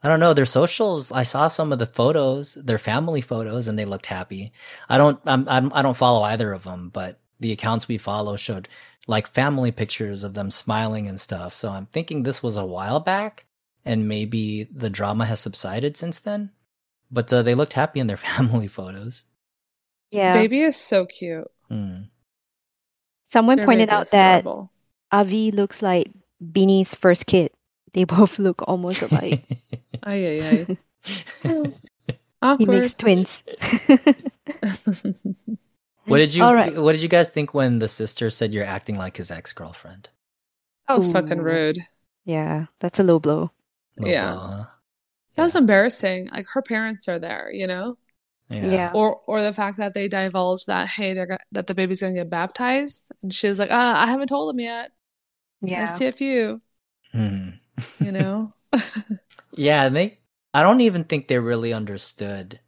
[0.04, 0.34] I don't know.
[0.34, 1.12] Their socials.
[1.12, 4.52] I saw some of the photos, their family photos, and they looked happy.
[4.90, 5.20] I don't.
[5.26, 5.48] I'm.
[5.50, 8.68] I'm I don't follow either of them, but the accounts we follow showed
[9.08, 11.56] like family pictures of them smiling and stuff.
[11.56, 13.46] So I'm thinking this was a while back,
[13.88, 16.52] and maybe the drama has subsided since then.
[17.10, 19.24] But uh, they looked happy in their family photos.
[20.12, 20.34] yeah.
[20.34, 21.48] Baby is so cute.
[21.70, 22.12] Hmm.
[23.24, 24.72] Someone Their pointed out that adorable.
[25.12, 26.08] Avi looks like
[26.42, 27.52] Beanie's first kid.
[27.94, 29.44] They both look almost alike.
[30.04, 30.78] Ay, ay,
[31.44, 32.56] ay.
[32.60, 33.42] he makes twins.
[36.06, 36.74] What did you All right.
[36.78, 40.10] What did you guys think when the sister said you're acting like his ex girlfriend?
[40.88, 41.80] that was fucking rude.
[42.24, 43.52] Yeah, that's a low blow.
[44.00, 44.66] Yeah.
[45.36, 46.30] That was embarrassing.
[46.30, 47.98] Like her parents are there, you know,
[48.50, 48.66] Yeah.
[48.72, 48.92] Yeah.
[48.94, 52.14] or or the fact that they divulged that hey, they're go- that the baby's gonna
[52.14, 54.92] get baptized, and she was like, ah, I haven't told him yet.
[55.62, 55.86] Yeah.
[55.88, 56.62] STFU,
[57.12, 57.50] Hmm.
[58.00, 58.54] you know.
[59.54, 59.90] Yeah.
[59.90, 60.20] They.
[60.54, 62.60] I don't even think they really understood.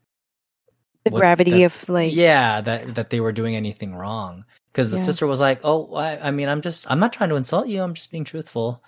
[1.06, 4.46] The what gravity the- of like yeah, that that they were doing anything wrong.
[4.72, 5.04] Because the Yeah.
[5.04, 7.82] sister was like, "Oh, I, I mean, I'm just, I'm not trying to insult you.
[7.82, 8.84] I'm just being truthful."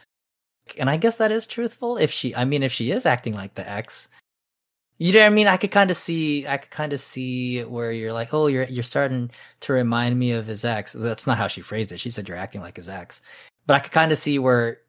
[0.79, 1.97] And I guess that is truthful.
[1.97, 4.07] If she, I mean, if she is acting like the ex,
[4.97, 5.47] you know what I mean?
[5.47, 8.65] I could kind of see, I could kind of see where you're like, "Oh, you're
[8.65, 11.99] you're starting to remind me of his ex." That's not how she phrased it.
[11.99, 13.21] She said you're acting like his ex,
[13.65, 14.79] but I could kind of see where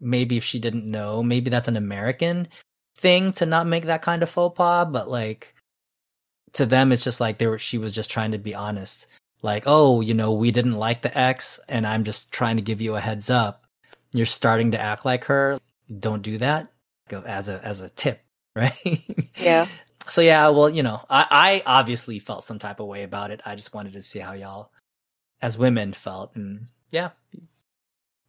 [0.00, 2.48] maybe if she didn't know, maybe that's an American
[2.96, 5.54] thing to not make that kind of faux pas, but like
[6.56, 9.06] to them it's just like they were she was just trying to be honest
[9.42, 12.80] like oh you know we didn't like the ex and i'm just trying to give
[12.80, 13.65] you a heads up
[14.16, 15.58] you're starting to act like her
[16.00, 16.72] don't do that
[17.24, 18.20] as a as a tip
[18.56, 19.66] right Yeah.
[20.08, 23.40] so yeah well you know i i obviously felt some type of way about it
[23.44, 24.70] i just wanted to see how y'all
[25.42, 27.10] as women felt and yeah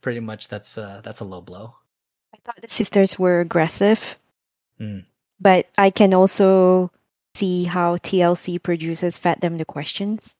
[0.02, 1.74] pretty much that's uh that's a low blow
[2.34, 4.18] I thought the sisters were aggressive.
[4.80, 5.06] Mm.
[5.40, 6.92] But I can also
[7.36, 10.34] see how TLC producers fed them the questions.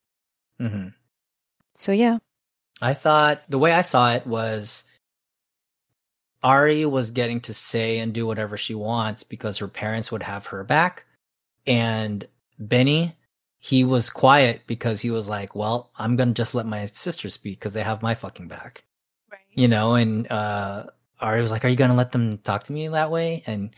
[0.60, 0.90] hmm
[1.78, 2.18] So yeah.
[2.82, 4.84] I thought the way I saw it was
[6.44, 10.48] Ari was getting to say and do whatever she wants because her parents would have
[10.48, 11.06] her back.
[11.66, 12.28] And
[12.60, 13.16] Benny,
[13.60, 17.30] he was quiet because he was like, well, I'm going to just let my sister
[17.30, 18.84] speak because they have my fucking back.
[19.32, 19.42] Right.
[19.54, 20.86] You know, and uh,
[21.20, 23.44] Ari was like, are you going to let them talk to me that way?
[23.48, 23.76] And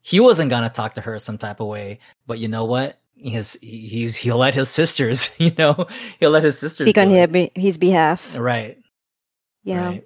[0.00, 2.00] he wasn't going to talk to her some type of way.
[2.26, 2.98] But you know what?
[3.14, 5.86] His, he's, he'll let his sisters, you know,
[6.18, 8.36] he'll let his sisters Speak on his, his behalf.
[8.36, 8.78] Right.
[9.62, 9.84] Yeah.
[9.84, 10.04] Right.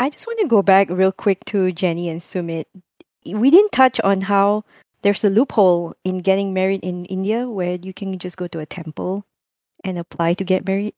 [0.00, 2.64] I just want to go back real quick to Jenny and Sumit.
[3.24, 4.64] We didn't touch on how
[5.02, 8.66] there's a loophole in getting married in India where you can just go to a
[8.66, 9.24] temple
[9.84, 10.94] and apply to get married.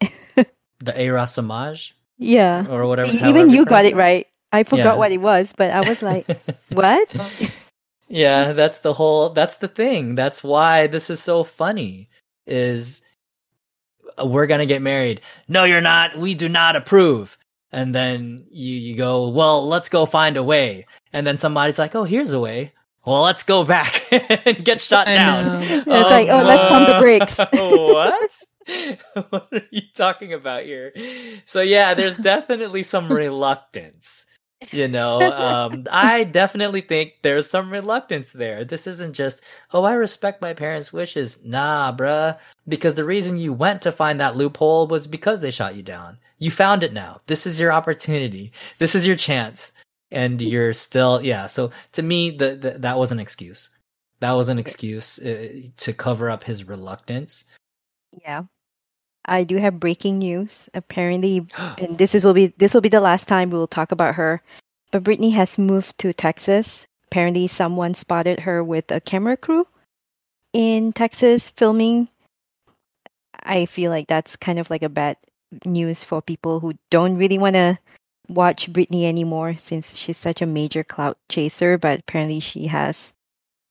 [0.80, 2.64] The Arya Samaj Yeah.
[2.70, 3.10] or whatever.
[3.10, 4.28] Even you got it right.
[4.52, 4.94] I forgot Yeah.
[4.94, 6.24] what it was, but I was like,
[6.70, 7.16] what?
[8.08, 9.30] yeah, that's the whole.
[9.30, 10.14] That's the thing.
[10.14, 12.08] That's why this is so funny.
[12.46, 13.02] Is
[14.16, 15.20] uh, we're gonna get married?
[15.48, 16.16] No, you're not.
[16.16, 17.36] We do not approve.
[17.72, 19.28] And then you you go.
[19.28, 20.86] Well, let's go find a way.
[21.12, 22.72] And then somebody's like, Oh, here's a way.
[23.08, 24.06] Well, let's go back
[24.46, 25.44] and get shot I down.
[25.44, 25.60] know.
[25.60, 27.38] It's like, oh, let's pump the brakes.
[27.52, 28.30] what?
[29.30, 30.92] what are you talking about here?
[31.46, 34.26] So yeah, there's definitely some reluctance.
[34.72, 38.64] You know, um, I definitely think there's some reluctance there.
[38.64, 39.40] This isn't just,
[39.72, 41.42] oh, I respect my parents' wishes.
[41.44, 42.36] Nah, bruh.
[42.66, 46.18] Because the reason you went to find that loophole was because they shot you down.
[46.38, 47.20] You found it now.
[47.26, 48.52] This is your opportunity.
[48.78, 49.72] This is your chance.
[50.10, 51.46] And you're still, yeah.
[51.46, 53.68] So to me, the, the that was an excuse.
[54.20, 57.44] That was an excuse uh, to cover up his reluctance.
[58.22, 58.44] Yeah.
[59.26, 60.68] I do have breaking news.
[60.72, 61.46] Apparently,
[61.78, 64.14] and this is will be this will be the last time we will talk about
[64.14, 64.42] her.
[64.90, 69.66] But Brittany has moved to Texas apparently someone spotted her with a camera crew
[70.52, 72.06] in Texas filming.
[73.42, 75.16] I feel like that's kind of like a bad
[75.64, 77.78] news for people who don't really want to
[78.28, 83.12] watch Brittany anymore since she's such a major clout chaser, but apparently she has.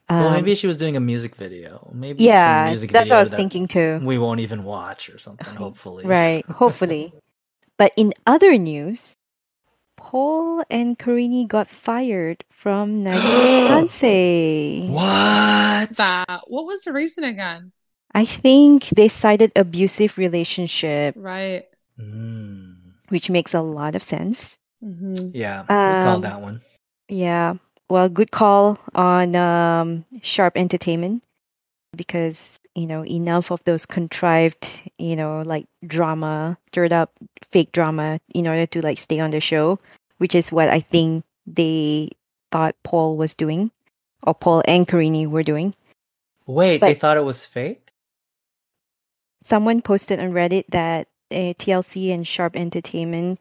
[0.10, 1.90] well, um, maybe she was doing a music video.
[1.94, 4.00] Maybe yeah, it's a music that's video what I was thinking too.
[4.04, 5.56] We won't even watch or something.
[5.56, 7.14] Hopefully, Right, hopefully.
[7.78, 9.14] but in other news,
[9.98, 14.90] Paul and Karine got fired from 90 Day Fiancé.
[14.90, 15.96] What?
[15.98, 17.72] That what was the reason again?
[18.14, 21.66] I think they cited abusive relationship, Right.
[22.00, 22.76] Mm.
[23.10, 24.58] which makes a lot of sense.
[24.82, 26.62] hmm Yeah, we called Um, that one.
[27.10, 27.56] Yeah.
[27.90, 31.24] Well, good call on um, Sharp Entertainment
[31.96, 37.12] because, you know, enough of those contrived, you know, like drama, stirred up
[37.50, 39.80] fake drama in order to like stay on the show,
[40.18, 42.10] which is what I think they
[42.52, 43.72] thought Paul was doing
[44.24, 45.74] or Paul and Karine were doing.
[46.46, 47.87] Wait, they thought it was fake?
[49.48, 53.40] Someone posted on Reddit that uh, TLC and Sharp Entertainment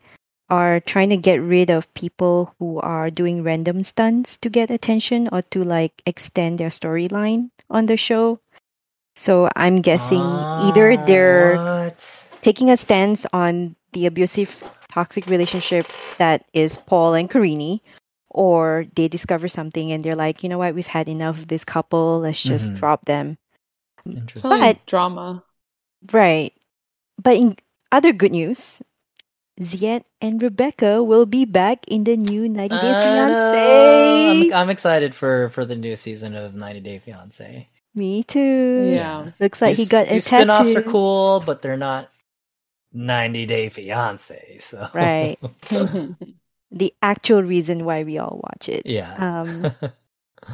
[0.48, 5.28] are trying to get rid of people who are doing random stunts to get attention
[5.32, 8.38] or to like extend their storyline on the show.
[9.16, 12.28] So I'm guessing either Ah, they're what?
[12.42, 15.88] taking a stance on the abusive, toxic relationship
[16.18, 17.80] that is Paul and Karine,
[18.30, 21.64] or they discover something and they're like, you know what, we've had enough of this
[21.64, 22.76] couple, let's just Mhm.
[22.78, 23.38] drop them.
[24.06, 24.50] Interesting.
[24.50, 25.42] But- drama.
[26.12, 26.52] Right.
[27.22, 27.56] But in
[27.92, 28.80] other good news,
[29.60, 32.92] Zied and Rebecca will be back in the new 90 Day I.
[32.92, 34.52] Fiancé.
[34.52, 37.68] I'm, I'm excited for for the new season of 90 Day Fiance.
[37.94, 38.92] Me too.
[38.92, 39.30] Yeah.
[39.40, 40.76] Looks like he These- got a these spin-offs tattoo.
[40.76, 42.10] are cool, but they're not
[42.92, 44.58] 90 Day Fiance.
[44.60, 45.38] So Right.
[46.72, 48.84] The actual reason why we all watch it.
[48.86, 49.14] yeah.
[49.16, 49.72] Um,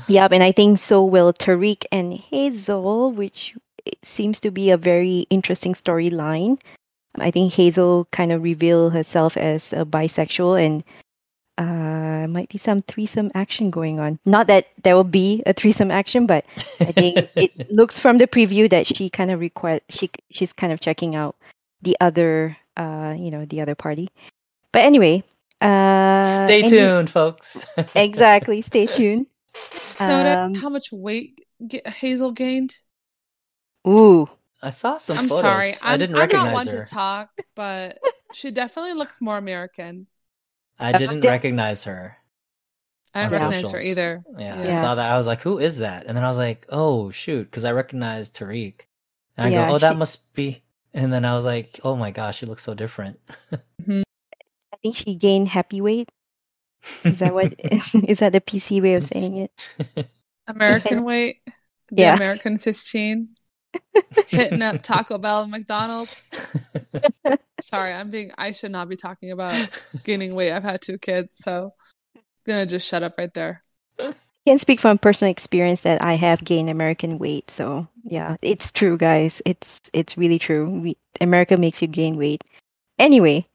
[0.09, 3.62] Yep, and I think so will Tarik and Hazel, which it
[4.03, 6.61] seems to be a very interesting storyline.
[7.19, 10.85] I think Hazel kind of revealed herself as a bisexual and
[11.59, 14.19] uh might be some threesome action going on.
[14.25, 16.47] Not that there will be a threesome action, but
[16.81, 20.73] I think it looks from the preview that she kind of request she she's kind
[20.73, 21.37] of checking out
[21.83, 24.09] the other uh you know the other party.
[24.73, 25.23] But anyway,
[25.61, 27.67] uh Stay any- tuned, folks.
[27.95, 29.27] Exactly, stay tuned.
[30.01, 32.79] Um, how much weight get Hazel gained.
[33.87, 34.29] Ooh,
[34.61, 35.69] I saw some I'm photos.
[35.69, 35.77] sorry.
[35.87, 36.71] I I'm, didn't I'm recognize not one her.
[36.71, 40.07] to talk, but she definitely looks more American.
[40.79, 42.19] I Uh, didn't recognize her.
[43.15, 44.25] I didn't recognize her either.
[44.39, 45.11] Yeah, I saw that.
[45.11, 47.73] I was like, "Who is that?" And then I was like, "Oh shoot," because I
[47.73, 48.89] recognized Tarik.
[49.37, 50.63] And I Yeah, go, "Oh, that must be."
[50.95, 53.21] And then I was like, "Oh my gosh, she looks so different."
[54.73, 56.11] I think she gained happy weight.
[57.05, 57.55] Is that what?
[58.09, 59.53] is that the PC way of saying it?
[60.47, 61.43] American weight.
[61.91, 62.09] The Yeah.
[62.09, 63.37] American 15.
[64.29, 66.31] Hitting up Taco Bell and McDonald's.
[67.61, 69.69] Sorry, I'm being I should not be talking about
[70.05, 70.53] gaining weight.
[70.53, 71.73] I've had two kids, so
[72.15, 73.63] I'm gonna just shut up right there.
[74.01, 74.15] I
[74.47, 77.51] can speak from personal experience that I have gained American weight.
[77.51, 79.41] So yeah, it's true, guys.
[79.45, 80.69] It's it's really true.
[80.69, 82.43] We, America makes you gain weight.
[82.99, 83.47] Anyway,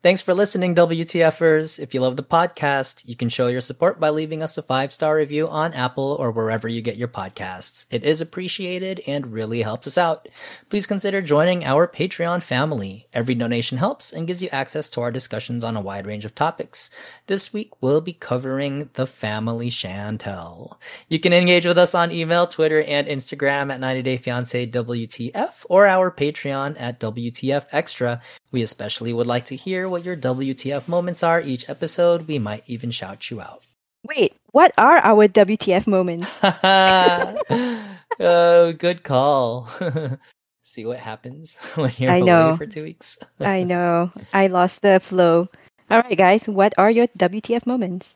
[0.00, 1.80] Thanks for listening, WTFers.
[1.80, 4.92] If you love the podcast, you can show your support by leaving us a five
[4.92, 7.84] star review on Apple or wherever you get your podcasts.
[7.90, 10.28] It is appreciated and really helps us out.
[10.70, 13.08] Please consider joining our Patreon family.
[13.12, 16.32] Every donation helps and gives you access to our discussions on a wide range of
[16.32, 16.90] topics.
[17.26, 20.76] This week, we'll be covering the family Chantel.
[21.08, 25.66] You can engage with us on email, Twitter, and Instagram at 90 Day Fiance WTF
[25.68, 28.22] or our Patreon at WTF Extra.
[28.50, 32.26] We especially would like to hear what your WTF moments are each episode.
[32.26, 33.64] We might even shout you out.
[34.04, 36.28] wait, what are our WTF moments?
[38.20, 39.68] oh, good call.
[40.62, 42.56] See what happens when you're I away know.
[42.56, 43.18] for two weeks.
[43.40, 45.48] I know I lost the flow.
[45.90, 48.14] All right, guys, what are your WTF moments?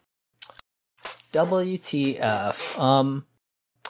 [1.33, 2.78] WTF.
[2.78, 3.24] Um,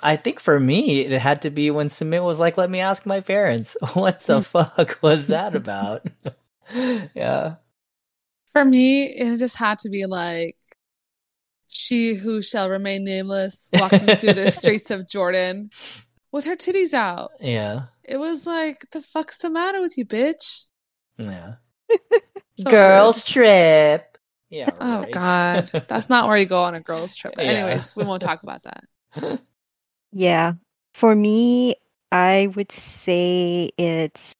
[0.03, 3.07] I think for me, it had to be when Sumit was like, "Let me ask
[3.07, 6.07] my parents." What the fuck was that about?
[7.15, 7.57] yeah.
[8.53, 10.57] For me, it just had to be like
[11.69, 15.71] she who shall remain nameless walking through the streets of Jordan
[16.31, 17.31] with her titties out.
[17.41, 17.85] Yeah.
[18.05, 20.67] It was like, the fuck's the matter with you, bitch?
[21.17, 21.55] Yeah.
[22.59, 23.27] So Girls rude.
[23.27, 24.19] trip.
[24.51, 24.71] Yeah.
[24.79, 25.07] Oh.
[25.11, 27.33] God, that's not where you go on a girls' trip.
[27.37, 27.53] But Yeah.
[27.53, 29.41] anyways, we won't talk about that.
[30.13, 30.55] Yeah.
[30.95, 31.77] For me,
[32.11, 34.35] I would say it's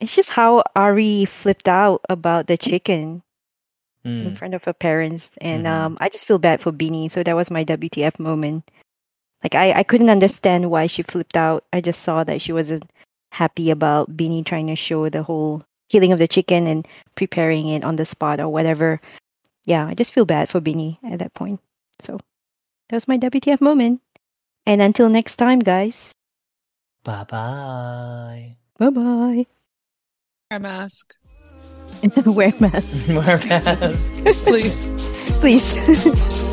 [0.00, 3.22] it's just how Ari flipped out about the chicken.
[4.20, 4.36] in Mm.
[4.36, 5.70] front of her parents, and Mhm.
[5.70, 7.10] um, I just feel bad for Beanie.
[7.10, 8.70] So that was my WTF moment.
[9.42, 11.64] Like I, I couldn't understand why she flipped out.
[11.72, 12.90] I just saw that she wasn't
[13.32, 16.86] happy about Beanie trying to show the whole killing of the chicken and
[17.16, 19.00] preparing it on the spot or whatever.
[19.66, 21.60] Yeah, I just feel bad for Beanie at that point.
[22.00, 22.18] So
[22.92, 24.02] that was my WTF moment.
[24.66, 26.12] And until next time, guys.
[27.04, 28.56] Bye bye.
[28.76, 29.46] Bye bye.
[30.50, 31.14] Wear a mask,
[32.02, 33.46] And wear a mask, Wear a
[33.80, 34.12] mask.
[34.44, 34.90] please.
[35.40, 36.51] please.